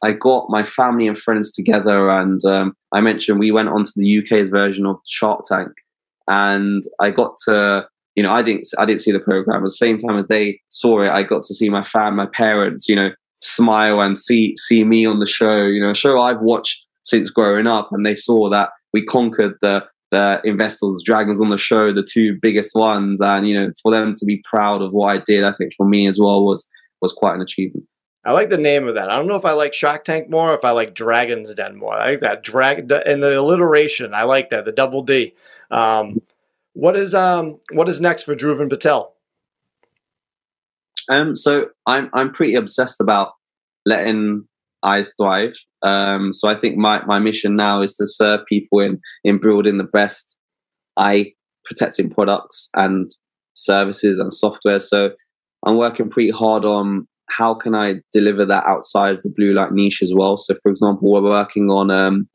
I 0.02 0.12
got 0.12 0.46
my 0.48 0.64
family 0.64 1.06
and 1.06 1.18
friends 1.18 1.52
together, 1.52 2.10
and 2.10 2.42
um, 2.44 2.74
I 2.92 3.00
mentioned 3.00 3.38
we 3.38 3.52
went 3.52 3.68
onto 3.68 3.92
the 3.96 4.18
UK's 4.18 4.50
version 4.50 4.86
of 4.86 4.96
Shark 5.06 5.44
Tank, 5.46 5.72
and 6.28 6.82
I 7.00 7.10
got 7.10 7.36
to, 7.46 7.86
you 8.14 8.22
know, 8.22 8.30
I 8.30 8.42
didn't, 8.42 8.66
I 8.78 8.86
didn't 8.86 9.02
see 9.02 9.12
the 9.12 9.20
program. 9.20 9.58
At 9.58 9.64
the 9.64 9.70
same 9.70 9.98
time 9.98 10.16
as 10.16 10.28
they 10.28 10.60
saw 10.68 11.02
it, 11.02 11.10
I 11.10 11.22
got 11.22 11.42
to 11.42 11.54
see 11.54 11.68
my 11.68 11.84
fam, 11.84 12.16
my 12.16 12.26
parents, 12.32 12.88
you 12.88 12.96
know, 12.96 13.10
smile 13.42 14.00
and 14.00 14.16
see 14.16 14.54
see 14.56 14.84
me 14.84 15.06
on 15.06 15.18
the 15.18 15.26
show. 15.26 15.64
You 15.64 15.80
know, 15.80 15.90
a 15.90 15.94
show 15.94 16.20
I've 16.20 16.40
watched 16.40 16.84
since 17.04 17.30
growing 17.30 17.66
up, 17.66 17.90
and 17.92 18.04
they 18.04 18.14
saw 18.14 18.48
that 18.50 18.70
we 18.92 19.04
conquered 19.04 19.54
the 19.60 19.82
the 20.10 20.40
investors, 20.44 21.02
dragons 21.04 21.40
on 21.40 21.50
the 21.50 21.58
show, 21.58 21.92
the 21.92 22.02
two 22.02 22.36
biggest 22.42 22.74
ones, 22.74 23.20
and 23.20 23.48
you 23.48 23.58
know, 23.58 23.72
for 23.82 23.92
them 23.92 24.12
to 24.14 24.24
be 24.24 24.42
proud 24.48 24.82
of 24.82 24.92
what 24.92 25.06
I 25.06 25.22
did, 25.24 25.44
I 25.44 25.52
think 25.52 25.72
for 25.76 25.86
me 25.86 26.08
as 26.08 26.18
well 26.18 26.44
was 26.44 26.68
was 27.00 27.12
quite 27.12 27.34
an 27.34 27.40
achievement. 27.40 27.86
I 28.24 28.32
like 28.32 28.50
the 28.50 28.58
name 28.58 28.86
of 28.86 28.96
that. 28.96 29.08
I 29.08 29.16
don't 29.16 29.28
know 29.28 29.36
if 29.36 29.46
I 29.46 29.52
like 29.52 29.72
Shark 29.72 30.04
Tank 30.04 30.28
more, 30.28 30.52
if 30.52 30.64
I 30.64 30.72
like 30.72 30.94
Dragon's 30.94 31.54
Den 31.54 31.76
more. 31.76 31.94
I 31.94 32.10
like 32.10 32.20
that 32.20 32.42
drag 32.42 32.92
and 32.92 33.22
the 33.22 33.40
alliteration. 33.40 34.12
I 34.12 34.24
like 34.24 34.50
that 34.50 34.66
the 34.66 34.72
double 34.72 35.02
D. 35.02 35.32
Um, 35.70 36.20
what 36.74 36.96
is 36.96 37.14
um 37.14 37.58
what 37.72 37.88
is 37.88 38.00
next 38.00 38.24
for 38.24 38.36
Dhruvan 38.36 38.68
Patel? 38.68 39.14
Um, 41.08 41.34
so 41.34 41.68
I'm 41.86 42.10
I'm 42.14 42.32
pretty 42.32 42.54
obsessed 42.54 43.00
about 43.00 43.32
letting 43.86 44.44
eyes 44.82 45.12
thrive. 45.18 45.52
Um, 45.82 46.32
so 46.32 46.48
I 46.48 46.54
think 46.54 46.76
my, 46.76 47.04
my 47.06 47.18
mission 47.18 47.56
now 47.56 47.82
is 47.82 47.94
to 47.94 48.06
serve 48.06 48.40
people 48.48 48.80
in 48.80 49.00
in 49.24 49.38
building 49.38 49.78
the 49.78 49.84
best 49.84 50.36
eye 50.96 51.32
protecting 51.64 52.10
products 52.10 52.68
and 52.74 53.10
services 53.54 54.18
and 54.18 54.32
software. 54.32 54.80
So 54.80 55.10
I'm 55.66 55.76
working 55.76 56.10
pretty 56.10 56.30
hard 56.30 56.64
on 56.64 57.06
how 57.28 57.54
can 57.54 57.74
I 57.74 57.96
deliver 58.12 58.44
that 58.46 58.64
outside 58.66 59.18
the 59.22 59.32
blue 59.34 59.52
light 59.52 59.72
niche 59.72 60.00
as 60.02 60.12
well. 60.14 60.36
So 60.36 60.54
for 60.62 60.70
example, 60.70 61.12
we're 61.12 61.22
working 61.22 61.70
on 61.70 61.90
um, 61.90 62.28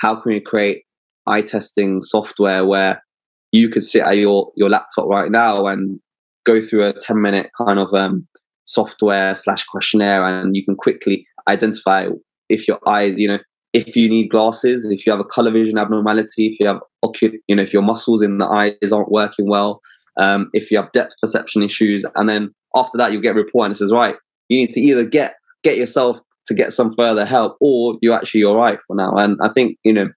how 0.00 0.14
can 0.14 0.32
we 0.32 0.40
create 0.40 0.84
eye 1.26 1.42
testing 1.42 2.00
software 2.00 2.64
where 2.64 3.02
you 3.52 3.68
could 3.68 3.82
sit 3.82 4.02
at 4.02 4.16
your 4.16 4.50
your 4.56 4.70
laptop 4.70 5.06
right 5.06 5.30
now 5.30 5.66
and 5.66 6.00
go 6.48 6.62
through 6.62 6.86
a 6.86 6.94
10 6.98 7.20
minute 7.20 7.50
kind 7.56 7.78
of 7.78 7.92
um, 7.92 8.26
software 8.64 9.34
slash 9.34 9.64
questionnaire, 9.64 10.26
and 10.26 10.56
you 10.56 10.64
can 10.64 10.76
quickly 10.76 11.26
identify 11.46 12.08
if 12.48 12.66
your 12.66 12.78
eyes, 12.86 13.18
you 13.18 13.28
know, 13.28 13.38
if 13.72 13.94
you 13.94 14.08
need 14.08 14.30
glasses, 14.30 14.90
if 14.90 15.06
you 15.06 15.12
have 15.12 15.20
a 15.20 15.24
color 15.24 15.50
vision 15.50 15.78
abnormality, 15.78 16.46
if 16.46 16.60
you 16.60 16.66
have 16.66 16.80
you 17.46 17.56
know, 17.56 17.62
if 17.62 17.72
your 17.72 17.82
muscles 17.82 18.22
in 18.22 18.38
the 18.38 18.46
eyes 18.46 18.92
aren't 18.92 19.10
working 19.10 19.48
well, 19.48 19.80
um, 20.18 20.48
if 20.52 20.70
you 20.70 20.78
have 20.78 20.90
depth 20.92 21.14
perception 21.22 21.62
issues, 21.62 22.04
and 22.16 22.28
then 22.28 22.50
after 22.74 22.96
that 22.98 23.12
you'll 23.12 23.22
get 23.22 23.36
a 23.36 23.42
report 23.42 23.66
and 23.66 23.74
it 23.74 23.78
says, 23.78 23.92
right, 23.92 24.16
you 24.48 24.58
need 24.58 24.70
to 24.70 24.80
either 24.80 25.04
get 25.04 25.34
get 25.62 25.76
yourself 25.76 26.20
to 26.46 26.54
get 26.54 26.72
some 26.72 26.94
further 26.94 27.26
help, 27.26 27.56
or 27.60 27.98
you're 28.00 28.14
actually 28.14 28.42
all 28.42 28.56
right 28.56 28.78
for 28.86 28.96
now. 28.96 29.12
And 29.12 29.38
I 29.42 29.50
think 29.52 29.76
you 29.84 29.92
know, 29.92 30.08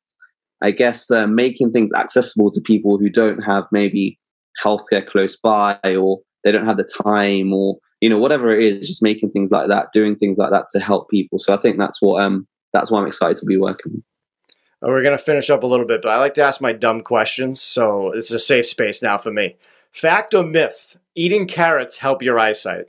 I 0.61 0.71
guess 0.71 1.11
uh, 1.11 1.27
making 1.27 1.71
things 1.71 1.91
accessible 1.93 2.51
to 2.51 2.61
people 2.61 2.97
who 2.97 3.09
don't 3.09 3.41
have 3.41 3.65
maybe 3.71 4.17
healthcare 4.63 5.05
close 5.05 5.35
by, 5.35 5.77
or 5.83 6.21
they 6.43 6.51
don't 6.51 6.65
have 6.65 6.77
the 6.77 6.89
time, 7.03 7.53
or 7.53 7.77
you 7.99 8.09
know, 8.09 8.17
whatever 8.17 8.51
it 8.51 8.63
is, 8.63 8.87
just 8.87 9.03
making 9.03 9.31
things 9.31 9.51
like 9.51 9.67
that, 9.67 9.91
doing 9.93 10.15
things 10.15 10.37
like 10.37 10.51
that 10.51 10.65
to 10.71 10.79
help 10.79 11.09
people. 11.09 11.37
So 11.37 11.53
I 11.53 11.57
think 11.57 11.77
that's 11.77 12.01
what 12.01 12.23
um 12.23 12.47
that's 12.73 12.89
why 12.89 12.99
I'm 12.99 13.07
excited 13.07 13.37
to 13.37 13.45
be 13.45 13.57
working. 13.57 14.03
We're 14.81 15.03
going 15.03 15.17
to 15.17 15.23
finish 15.23 15.51
up 15.51 15.61
a 15.61 15.67
little 15.67 15.85
bit, 15.85 16.01
but 16.01 16.09
I 16.09 16.17
like 16.17 16.33
to 16.35 16.43
ask 16.43 16.59
my 16.59 16.73
dumb 16.73 17.01
questions, 17.01 17.61
so 17.61 18.11
it's 18.13 18.31
a 18.31 18.39
safe 18.39 18.65
space 18.65 19.03
now 19.03 19.19
for 19.19 19.31
me. 19.31 19.57
Fact 19.91 20.33
or 20.33 20.43
myth? 20.43 20.97
Eating 21.13 21.45
carrots 21.45 21.99
help 21.99 22.23
your 22.23 22.39
eyesight? 22.39 22.85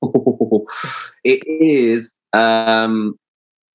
it 1.24 1.42
is. 1.46 2.18
Um, 2.32 3.16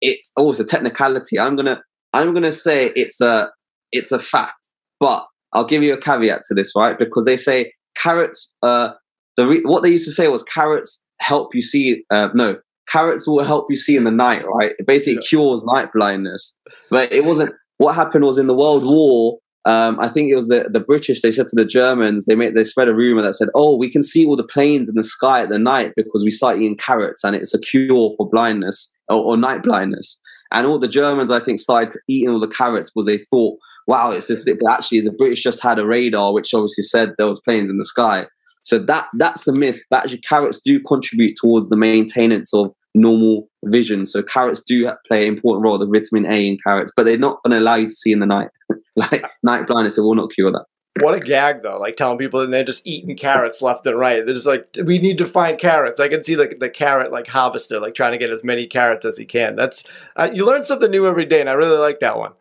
it's 0.02 0.32
oh, 0.38 0.52
it's 0.52 0.60
a 0.60 0.66
technicality. 0.66 1.40
I'm 1.40 1.56
gonna 1.56 1.82
I'm 2.14 2.34
gonna 2.34 2.52
say 2.52 2.92
it's 2.96 3.20
a 3.22 3.50
it's 3.92 4.12
a 4.12 4.20
fact, 4.20 4.70
but 5.00 5.26
I'll 5.58 5.66
give 5.66 5.82
you 5.82 5.92
a 5.92 5.98
caveat 5.98 6.44
to 6.44 6.54
this, 6.54 6.72
right? 6.76 7.00
Because 7.00 7.26
they 7.26 7.36
say 7.36 7.74
carrots. 7.98 8.54
Uh, 8.62 8.90
the 9.38 9.48
re- 9.48 9.64
what 9.64 9.82
they 9.82 9.90
used 9.90 10.06
to 10.06 10.12
say 10.12 10.28
was 10.28 10.44
carrots 10.44 11.04
help 11.20 11.56
you 11.56 11.64
see. 11.64 12.04
Uh, 12.12 12.30
no, 12.36 12.58
carrots 12.88 13.28
will 13.28 13.44
help 13.44 13.66
you 13.68 13.76
see 13.76 13.98
in 13.98 14.04
the 14.04 14.12
night, 14.12 14.44
right? 14.48 14.74
It 14.78 14.86
basically 14.86 15.16
yeah. 15.16 15.28
cures 15.28 15.64
night 15.64 15.90
blindness. 15.92 16.56
But 16.92 17.12
it 17.12 17.26
wasn't. 17.26 17.56
What 17.80 17.96
happened 17.96 18.24
was 18.24 18.38
in 18.38 18.46
the 18.46 18.56
World 18.56 18.84
War, 18.84 19.40
um, 19.66 20.00
I 20.00 20.10
think 20.10 20.30
it 20.30 20.36
was 20.36 20.48
the, 20.48 20.68
the 20.72 20.80
British. 20.80 21.22
They 21.22 21.32
said 21.32 21.48
to 21.48 21.56
the 21.56 21.66
Germans, 21.66 22.26
they 22.26 22.36
made 22.36 22.56
they 22.56 22.64
spread 22.64 22.88
a 22.88 22.94
rumor 22.94 23.24
that 23.24 23.34
said, 23.34 23.50
"Oh, 23.56 23.76
we 23.78 23.90
can 23.90 24.04
see 24.04 24.28
all 24.28 24.36
the 24.36 24.44
planes 24.44 24.88
in 24.88 24.94
the 24.94 25.04
sky 25.04 25.42
at 25.42 25.50
the 25.50 25.58
night 25.58 25.94
because 25.96 26.24
we 26.24 26.30
start 26.30 26.58
eating 26.58 26.78
carrots, 26.78 27.24
and 27.24 27.36
it's 27.36 27.56
a 27.56 27.60
cure 27.60 28.14
for 28.16 28.30
blindness 28.30 28.94
or, 29.10 29.24
or 29.24 29.38
night 29.38 29.64
blindness." 29.64 30.20
And 30.52 30.68
all 30.68 30.78
the 30.78 30.88
Germans, 30.88 31.32
I 31.32 31.40
think, 31.40 31.60
started 31.60 32.00
eating 32.08 32.30
all 32.30 32.40
the 32.40 32.48
carrots 32.48 32.92
because 32.92 33.08
they 33.08 33.18
thought, 33.18 33.58
"Wow, 33.88 34.12
it's 34.12 34.28
this." 34.28 34.44
But 34.44 34.72
actually, 34.72 35.02
the 35.02 35.12
British 35.12 35.44
just 35.44 35.64
had 35.64 35.80
a 35.80 35.86
radar 35.86 36.34
which 36.34 36.54
obviously 36.54 36.84
said 36.84 37.14
there 37.18 37.28
was 37.28 37.42
planes 37.42 37.70
in 37.70 37.78
the 37.78 37.86
sky. 37.86 38.28
So 38.62 38.80
that 38.80 39.08
that's 39.18 39.46
the 39.46 39.54
myth. 39.54 39.80
That 39.92 40.04
actually 40.04 40.22
carrots 40.22 40.62
do 40.62 40.80
contribute 40.82 41.36
towards 41.40 41.70
the 41.70 41.78
maintenance 41.78 42.54
of 42.54 42.74
normal 42.94 43.48
vision. 43.66 44.06
So 44.06 44.22
carrots 44.22 44.64
do 44.64 44.92
play 45.08 45.28
an 45.28 45.34
important 45.34 45.64
role, 45.64 45.78
the 45.78 45.86
vitamin 45.86 46.26
A 46.32 46.48
in 46.48 46.58
carrots, 46.64 46.92
but 46.96 47.06
they're 47.06 47.18
not 47.18 47.42
going 47.44 47.52
to 47.52 47.60
allow 47.60 47.76
you 47.76 47.88
to 47.88 47.94
see 47.94 48.12
in 48.12 48.20
the 48.20 48.26
night. 48.26 48.50
like 48.96 49.24
night 49.44 49.68
blindness, 49.68 49.98
it 49.98 50.02
will 50.02 50.16
not 50.16 50.32
cure 50.32 50.52
that. 50.52 50.66
What 51.00 51.14
a 51.14 51.20
gag, 51.20 51.62
though! 51.62 51.78
Like 51.78 51.96
telling 51.96 52.18
people 52.18 52.42
and 52.42 52.52
they're 52.52 52.64
just 52.64 52.86
eating 52.86 53.16
carrots 53.16 53.62
left 53.62 53.86
and 53.86 54.00
right. 54.00 54.26
They're 54.26 54.34
just 54.34 54.48
like, 54.48 54.68
we 54.84 54.98
need 54.98 55.20
to 55.20 55.26
find 55.26 55.58
carrots. 55.58 56.00
I 56.00 56.08
can 56.08 56.24
see 56.24 56.36
the 56.36 56.56
the 56.60 56.70
carrot 56.70 57.12
like 57.12 57.28
harvester, 57.28 57.80
like 57.80 57.94
trying 57.94 58.14
to 58.14 58.18
get 58.18 58.32
as 58.32 58.44
many 58.44 58.66
carrots 58.66 59.06
as 59.06 59.18
he 59.18 59.26
can. 59.26 59.56
That's 59.56 59.84
uh, 60.16 60.30
you 60.34 60.46
learn 60.46 60.64
something 60.64 60.90
new 60.90 61.06
every 61.06 61.26
day, 61.26 61.40
and 61.40 61.50
I 61.50 61.54
really 61.54 61.78
like 61.78 62.00
that 62.00 62.18
one. 62.18 62.34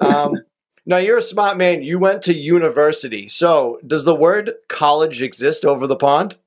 Um, 0.00 0.34
now 0.86 0.98
you're 0.98 1.18
a 1.18 1.22
smart 1.22 1.56
man. 1.56 1.82
You 1.82 1.98
went 1.98 2.22
to 2.22 2.34
university, 2.34 3.28
so 3.28 3.80
does 3.86 4.04
the 4.04 4.14
word 4.14 4.52
college 4.68 5.20
exist 5.22 5.64
over 5.64 5.86
the 5.86 5.96
pond? 5.96 6.38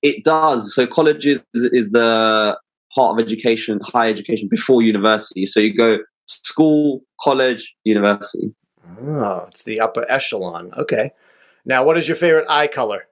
It 0.00 0.24
does. 0.24 0.74
So 0.74 0.86
college 0.86 1.26
is, 1.26 1.42
is 1.54 1.90
the 1.90 2.56
part 2.94 3.18
of 3.18 3.24
education, 3.24 3.80
higher 3.82 4.10
education 4.10 4.48
before 4.50 4.82
university. 4.82 5.46
So 5.46 5.60
you 5.60 5.76
go 5.76 5.98
school, 6.26 7.02
college, 7.20 7.74
university. 7.84 8.54
Oh, 9.00 9.44
it's 9.48 9.64
the 9.64 9.80
upper 9.80 10.10
echelon. 10.10 10.72
Okay. 10.76 11.12
Now, 11.64 11.84
what 11.84 11.96
is 11.96 12.08
your 12.08 12.16
favorite 12.16 12.46
eye 12.48 12.66
color? 12.66 13.06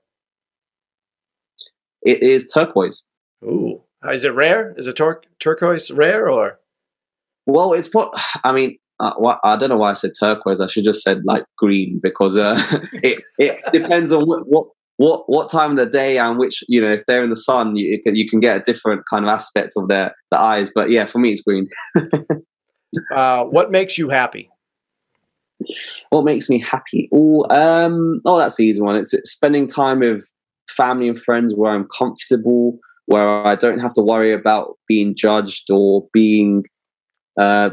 It 2.03 2.23
is 2.23 2.51
turquoise. 2.53 3.05
Ooh, 3.45 3.81
is 4.11 4.25
it 4.25 4.35
rare? 4.35 4.75
Is 4.77 4.87
it 4.87 4.97
tur- 4.97 5.23
turquoise 5.39 5.91
rare 5.91 6.29
or? 6.29 6.59
Well, 7.47 7.73
it's 7.73 7.93
what 7.93 8.13
I 8.45 8.53
mean. 8.53 8.79
Uh, 9.01 9.37
I 9.45 9.57
don't 9.57 9.71
know 9.71 9.77
why 9.77 9.91
I 9.91 9.95
said 9.95 10.13
turquoise. 10.19 10.61
I 10.61 10.67
should 10.67 10.85
just 10.85 11.03
said 11.03 11.23
like 11.25 11.45
green 11.57 12.01
because 12.03 12.37
uh, 12.37 12.61
it 12.93 13.23
it 13.39 13.61
depends 13.73 14.13
on 14.13 14.27
what, 14.27 14.43
what 14.47 14.67
what 14.97 15.25
what 15.27 15.51
time 15.51 15.73
of 15.73 15.77
the 15.79 15.87
day 15.87 16.19
and 16.19 16.39
which 16.39 16.63
you 16.69 16.81
know 16.81 16.93
if 16.93 17.07
they're 17.07 17.23
in 17.23 17.31
the 17.31 17.37
sun 17.37 17.75
you, 17.77 17.99
you 18.05 18.29
can 18.29 18.41
get 18.41 18.57
a 18.57 18.63
different 18.63 19.03
kind 19.09 19.25
of 19.25 19.31
aspect 19.31 19.73
of 19.77 19.89
their 19.89 20.15
the 20.31 20.39
eyes 20.39 20.71
but 20.75 20.91
yeah 20.91 21.07
for 21.07 21.19
me 21.19 21.33
it's 21.33 21.43
green. 21.43 21.69
Uh, 23.15 23.45
what 23.45 23.71
makes 23.71 23.97
you 23.97 24.09
happy? 24.09 24.51
What 26.09 26.25
makes 26.25 26.51
me 26.51 26.59
happy? 26.59 27.09
Oh 27.13 27.47
um 27.49 28.21
oh 28.25 28.37
that's 28.37 28.57
the 28.57 28.65
easy 28.65 28.81
one. 28.81 28.97
It's, 28.97 29.15
it's 29.15 29.31
spending 29.31 29.69
time 29.69 30.01
with 30.01 30.29
family 30.71 31.09
and 31.09 31.21
friends 31.21 31.53
where 31.55 31.73
i'm 31.73 31.87
comfortable 31.97 32.79
where 33.07 33.47
i 33.47 33.55
don't 33.55 33.81
have 33.81 33.93
to 33.93 34.03
worry 34.03 34.33
about 34.33 34.77
being 34.87 35.15
judged 35.17 35.71
or 35.71 36.07
being 36.13 36.65
uh, 37.39 37.71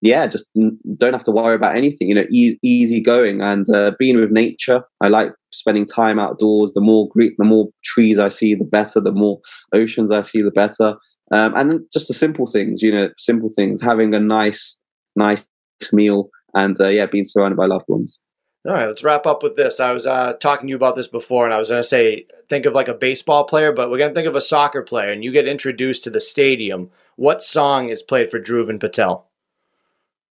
yeah, 0.00 0.26
just 0.26 0.50
don't 0.96 1.12
have 1.12 1.24
to 1.24 1.32
worry 1.32 1.54
about 1.54 1.76
anything. 1.76 2.08
You 2.08 2.14
know, 2.14 2.26
e- 2.30 2.58
easy 2.62 3.00
going 3.00 3.40
and 3.40 3.66
uh, 3.74 3.92
being 3.98 4.18
with 4.18 4.30
nature. 4.30 4.82
I 5.00 5.08
like 5.08 5.32
spending 5.52 5.86
time 5.86 6.18
outdoors. 6.18 6.72
The 6.72 6.80
more 6.80 7.08
Greek, 7.08 7.34
the 7.38 7.44
more 7.44 7.68
trees 7.84 8.18
I 8.18 8.28
see, 8.28 8.54
the 8.54 8.64
better. 8.64 9.00
The 9.00 9.12
more 9.12 9.40
oceans 9.72 10.12
I 10.12 10.22
see, 10.22 10.42
the 10.42 10.50
better. 10.50 10.96
Um, 11.32 11.54
and 11.56 11.80
just 11.92 12.08
the 12.08 12.14
simple 12.14 12.46
things. 12.46 12.82
You 12.82 12.92
know, 12.92 13.08
simple 13.18 13.50
things. 13.54 13.82
Having 13.82 14.14
a 14.14 14.20
nice, 14.20 14.80
nice 15.16 15.44
meal, 15.92 16.30
and 16.54 16.80
uh, 16.80 16.88
yeah, 16.88 17.06
being 17.06 17.24
surrounded 17.24 17.56
by 17.56 17.66
loved 17.66 17.86
ones. 17.88 18.20
All 18.66 18.74
right, 18.74 18.86
let's 18.86 19.04
wrap 19.04 19.26
up 19.26 19.42
with 19.42 19.54
this. 19.54 19.80
I 19.80 19.92
was 19.92 20.06
uh, 20.06 20.34
talking 20.40 20.66
to 20.66 20.70
you 20.70 20.76
about 20.76 20.94
this 20.96 21.08
before, 21.08 21.44
and 21.44 21.54
I 21.54 21.58
was 21.58 21.70
going 21.70 21.80
to 21.80 21.88
say, 21.88 22.26
think 22.48 22.66
of 22.66 22.74
like 22.74 22.88
a 22.88 22.94
baseball 22.94 23.44
player, 23.44 23.72
but 23.72 23.88
we're 23.88 23.98
going 23.98 24.10
to 24.10 24.14
think 24.14 24.28
of 24.28 24.36
a 24.36 24.40
soccer 24.40 24.82
player, 24.82 25.10
and 25.10 25.24
you 25.24 25.32
get 25.32 25.48
introduced 25.48 26.04
to 26.04 26.10
the 26.10 26.20
stadium. 26.20 26.90
What 27.16 27.42
song 27.42 27.88
is 27.88 28.02
played 28.02 28.30
for 28.30 28.40
Dhruvan 28.40 28.80
Patel? 28.80 29.28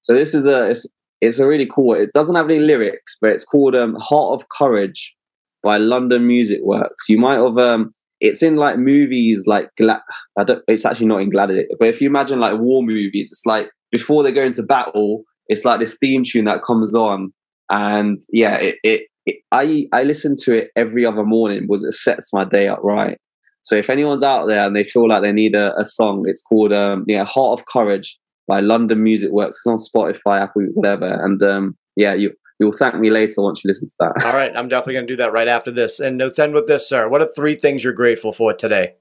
So 0.01 0.13
this 0.13 0.33
is 0.33 0.45
a 0.45 0.69
it's, 0.69 0.85
it's 1.21 1.39
a 1.39 1.47
really 1.47 1.67
cool. 1.67 1.93
It 1.93 2.13
doesn't 2.13 2.35
have 2.35 2.49
any 2.49 2.59
lyrics, 2.59 3.17
but 3.19 3.31
it's 3.31 3.45
called 3.45 3.75
um, 3.75 3.95
"Heart 3.99 4.41
of 4.41 4.49
Courage" 4.49 5.15
by 5.63 5.77
London 5.77 6.27
Music 6.27 6.59
Works. 6.63 7.09
You 7.09 7.17
might 7.17 7.35
have 7.35 7.57
um, 7.57 7.93
it's 8.19 8.41
in 8.41 8.55
like 8.55 8.77
movies 8.77 9.45
like 9.47 9.69
Gla- 9.77 10.03
I 10.37 10.43
don't. 10.43 10.63
It's 10.67 10.85
actually 10.85 11.07
not 11.07 11.21
in 11.21 11.29
Gladiator, 11.29 11.75
but 11.79 11.87
if 11.89 12.01
you 12.01 12.07
imagine 12.07 12.39
like 12.39 12.59
war 12.59 12.83
movies, 12.83 13.29
it's 13.31 13.45
like 13.45 13.69
before 13.91 14.23
they 14.23 14.31
go 14.31 14.43
into 14.43 14.63
battle, 14.63 15.23
it's 15.47 15.65
like 15.65 15.79
this 15.79 15.97
theme 15.99 16.23
tune 16.23 16.45
that 16.45 16.63
comes 16.63 16.95
on, 16.95 17.33
and 17.69 18.21
yeah, 18.31 18.55
it, 18.55 18.75
it, 18.83 19.07
it 19.25 19.37
I 19.51 19.87
I 19.91 20.03
listen 20.03 20.35
to 20.43 20.55
it 20.55 20.69
every 20.75 21.05
other 21.05 21.23
morning 21.23 21.61
because 21.61 21.83
it 21.83 21.93
sets 21.93 22.31
my 22.33 22.45
day 22.45 22.67
up 22.67 22.79
right. 22.83 23.17
So 23.61 23.75
if 23.75 23.89
anyone's 23.89 24.23
out 24.23 24.47
there 24.47 24.65
and 24.65 24.75
they 24.75 24.85
feel 24.85 25.09
like 25.09 25.23
they 25.23 25.33
need 25.33 25.53
a, 25.53 25.77
a 25.77 25.83
song, 25.83 26.23
it's 26.25 26.41
called 26.41 26.71
um, 26.71 27.03
yeah, 27.07 27.25
Heart 27.25 27.59
of 27.59 27.65
Courage 27.65 28.17
by 28.47 28.61
London 28.61 29.03
Music 29.03 29.31
Works. 29.31 29.57
It's 29.57 29.67
on 29.67 29.77
Spotify, 29.77 30.41
Apple, 30.41 30.63
whatever. 30.73 31.07
And 31.23 31.41
um, 31.43 31.77
yeah, 31.95 32.13
you 32.13 32.33
you'll 32.59 32.71
thank 32.71 32.95
me 32.95 33.09
later 33.09 33.41
once 33.41 33.63
you 33.63 33.67
listen 33.67 33.89
to 33.89 33.95
that. 33.99 34.25
All 34.25 34.33
right, 34.33 34.51
I'm 34.55 34.67
definitely 34.67 34.95
going 34.95 35.07
to 35.07 35.13
do 35.13 35.17
that 35.17 35.33
right 35.33 35.47
after 35.47 35.71
this. 35.71 35.99
And 35.99 36.17
let's 36.19 36.39
end 36.39 36.53
with 36.53 36.67
this, 36.67 36.87
sir. 36.87 37.07
What 37.09 37.21
are 37.21 37.29
three 37.35 37.55
things 37.55 37.83
you're 37.83 37.93
grateful 37.93 38.33
for 38.33 38.53
today? 38.53 38.93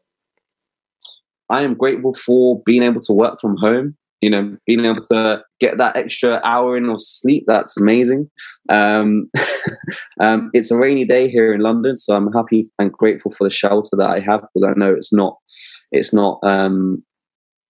I 1.49 1.63
am 1.63 1.75
grateful 1.75 2.15
for 2.15 2.61
being 2.67 2.83
able 2.83 3.01
to 3.01 3.13
work 3.13 3.41
from 3.41 3.57
home. 3.57 3.97
You 4.23 4.31
know, 4.31 4.57
being 4.67 4.85
able 4.85 5.03
to 5.03 5.43
get 5.61 5.77
that 5.77 5.95
extra 5.95 6.41
hour 6.43 6.77
in 6.77 6.89
of 6.89 7.03
sleep. 7.03 7.45
That's 7.47 7.77
amazing. 7.77 8.31
Um, 8.71 9.31
um, 10.21 10.51
it's 10.55 10.71
a 10.71 10.77
rainy 10.77 11.05
day 11.05 11.29
here 11.29 11.53
in 11.53 11.61
London, 11.61 11.99
so 11.99 12.17
I'm 12.17 12.33
happy 12.33 12.71
and 12.79 12.91
grateful 12.91 13.31
for 13.31 13.45
the 13.45 13.55
shelter 13.55 13.95
that 13.99 14.09
I 14.09 14.21
have 14.21 14.41
because 14.41 14.67
I 14.67 14.73
know 14.77 14.93
it's 14.95 15.13
not, 15.13 15.37
it's 15.93 16.15
not 16.15 16.41
um, 16.43 17.05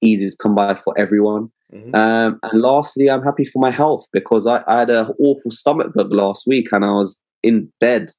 easy 0.01 0.31
to 0.31 0.37
come 0.41 0.55
by 0.55 0.77
for 0.77 0.95
everyone. 0.97 1.51
Mm-hmm. 1.75 1.95
Um, 1.95 2.39
and 2.43 2.63
lastly, 2.63 3.11
I'm 3.11 3.23
happy 3.23 3.45
for 3.45 3.59
my 3.59 3.71
health 3.71 4.07
because 4.13 4.47
I, 4.47 4.63
I 4.67 4.81
had 4.81 4.91
an 4.91 5.09
awful 5.19 5.51
stomach 5.51 5.93
bug 5.95 6.13
last 6.13 6.47
week 6.47 6.69
and 6.73 6.85
I 6.85 6.93
was 6.93 7.21
in 7.43 7.73
bed 7.81 8.11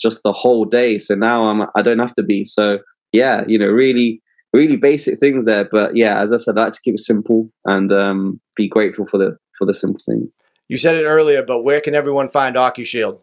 just 0.00 0.22
the 0.24 0.32
whole 0.32 0.64
day. 0.64 0.98
So 0.98 1.14
now 1.14 1.44
I'm 1.44 1.62
I 1.76 1.82
don't 1.82 2.00
have 2.00 2.14
to 2.16 2.22
be. 2.22 2.44
So 2.44 2.80
yeah, 3.12 3.44
you 3.46 3.58
know, 3.58 3.68
really, 3.68 4.20
really 4.52 4.76
basic 4.76 5.20
things 5.20 5.44
there. 5.44 5.64
But 5.70 5.96
yeah, 5.96 6.20
as 6.20 6.32
I 6.32 6.38
said, 6.38 6.58
I 6.58 6.64
like 6.64 6.72
to 6.72 6.80
keep 6.82 6.94
it 6.94 7.00
simple 7.00 7.50
and 7.64 7.92
um, 7.92 8.40
be 8.56 8.68
grateful 8.68 9.06
for 9.06 9.18
the 9.18 9.36
for 9.58 9.66
the 9.66 9.74
simple 9.74 10.00
things. 10.04 10.38
You 10.68 10.76
said 10.76 10.96
it 10.96 11.04
earlier, 11.04 11.42
but 11.42 11.62
where 11.62 11.80
can 11.80 11.94
everyone 11.94 12.30
find 12.30 12.56
OcuShield? 12.56 13.20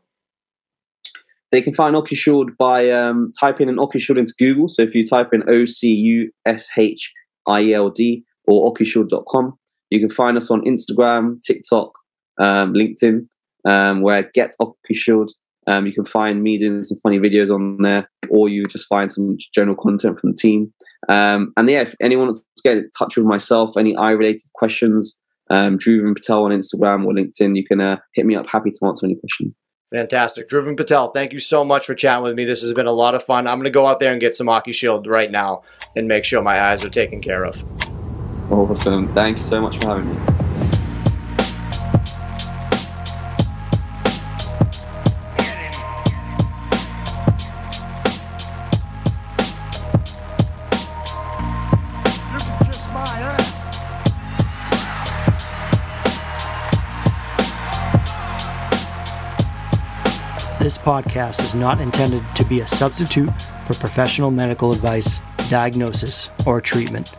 They 1.52 1.62
can 1.62 1.74
find 1.74 1.96
OcuShield 1.96 2.56
by 2.58 2.92
um, 2.92 3.32
typing 3.40 3.70
in 3.70 3.78
OcuShield 3.78 4.20
into 4.20 4.36
Google. 4.38 4.68
So 4.68 4.84
if 4.84 4.94
you 4.94 5.06
type 5.06 5.34
in 5.34 5.44
O 5.50 5.66
C 5.66 5.88
U 5.90 6.32
S 6.46 6.70
H 6.78 7.12
I 7.48 7.62
E 7.62 7.74
L 7.74 7.90
D, 7.90 8.24
or 8.50 8.74
ocushield.com. 8.74 9.54
You 9.92 10.00
can 10.00 10.10
find 10.10 10.36
us 10.38 10.52
on 10.52 10.62
Instagram, 10.62 11.42
TikTok, 11.42 11.92
um, 12.40 12.74
LinkedIn, 12.74 13.28
um, 13.66 14.02
where 14.02 14.30
Get 14.34 14.52
OcuShield. 14.60 15.30
Um, 15.68 15.86
you 15.86 15.94
can 15.94 16.06
find 16.06 16.42
me 16.42 16.58
doing 16.58 16.82
some 16.82 16.98
funny 17.04 17.20
videos 17.20 17.54
on 17.54 17.78
there, 17.82 18.10
or 18.30 18.50
you 18.50 18.66
just 18.66 18.88
find 18.88 19.12
some 19.12 19.38
general 19.54 19.76
content 19.76 20.20
from 20.20 20.32
the 20.32 20.38
team. 20.38 20.74
Um, 21.08 21.54
and 21.58 21.70
yeah, 21.70 21.82
if 21.82 21.94
anyone 22.02 22.28
wants 22.28 22.42
to 22.42 22.64
get 22.64 22.78
in 22.78 22.90
touch 22.98 23.18
with 23.18 23.26
myself, 23.26 23.78
any 23.78 23.96
eye 23.98 24.12
related 24.12 24.50
questions, 24.56 25.20
um, 25.52 25.78
Dhruvan 25.78 26.16
Patel 26.16 26.46
on 26.46 26.52
Instagram 26.52 27.06
or 27.06 27.14
LinkedIn, 27.14 27.56
you 27.56 27.66
can 27.66 27.82
uh, 27.82 27.98
hit 28.14 28.26
me 28.26 28.36
up. 28.36 28.48
Happy 28.48 28.72
to 28.72 28.86
answer 28.86 29.06
any 29.06 29.16
questions. 29.16 29.54
Fantastic. 29.94 30.50
Dhruvan 30.50 30.78
Patel, 30.78 31.12
thank 31.12 31.34
you 31.34 31.40
so 31.40 31.64
much 31.64 31.86
for 31.86 31.96
chatting 31.96 32.24
with 32.24 32.36
me. 32.36 32.46
This 32.46 32.62
has 32.62 32.74
been 32.74 32.86
a 32.86 32.92
lot 32.92 33.16
of 33.16 33.24
fun. 33.24 33.48
I'm 33.48 33.58
going 33.58 33.66
to 33.66 33.72
go 33.72 33.88
out 33.88 34.00
there 34.00 34.12
and 34.12 34.22
get 34.22 34.36
some 34.36 34.48
OcuShield 34.48 35.08
right 35.08 35.32
now 35.32 35.64
and 35.96 36.08
make 36.08 36.26
sure 36.26 36.42
my 36.44 36.62
eyes 36.62 36.86
are 36.86 36.90
taken 36.90 37.22
care 37.22 37.44
of. 37.44 37.56
Awesome. 38.50 39.14
Thank 39.14 39.38
you 39.38 39.44
so 39.44 39.62
much 39.62 39.78
for 39.78 39.90
having 39.90 40.10
me. 40.10 40.20
This 60.60 60.78
podcast 60.78 61.44
is 61.46 61.56
not 61.56 61.80
intended 61.82 62.24
to 62.36 62.44
be 62.46 62.62
a 62.62 62.68
substitute 62.68 63.30
for 63.66 63.74
professional 63.76 64.30
medical 64.30 64.72
advice, 64.72 65.20
diagnosis, 65.50 66.30
or 66.46 66.60
treatment. 66.62 67.16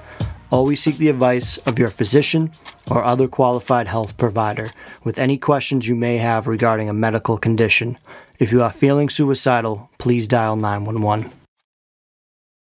Always 0.51 0.83
seek 0.83 0.99
the 0.99 1.09
advice 1.09 1.59
of 1.59 1.79
your 1.79 1.89
physician 1.89 2.51
or 2.91 3.05
other 3.05 3.29
qualified 3.29 3.87
health 3.87 4.19
provider 4.19 4.67
with 5.05 5.19
any 5.19 5.39
questions 5.39 5.87
you 5.87 5.95
may 5.95 6.19
have 6.19 6.49
regarding 6.49 6.89
a 6.89 6.93
medical 6.93 7.39
condition. 7.39 7.97
If 8.41 8.51
you 8.51 8.61
are 8.63 8.73
feeling 8.73 9.09
suicidal, 9.09 9.91
please 9.99 10.27
dial 10.27 10.57
911. 10.57 11.39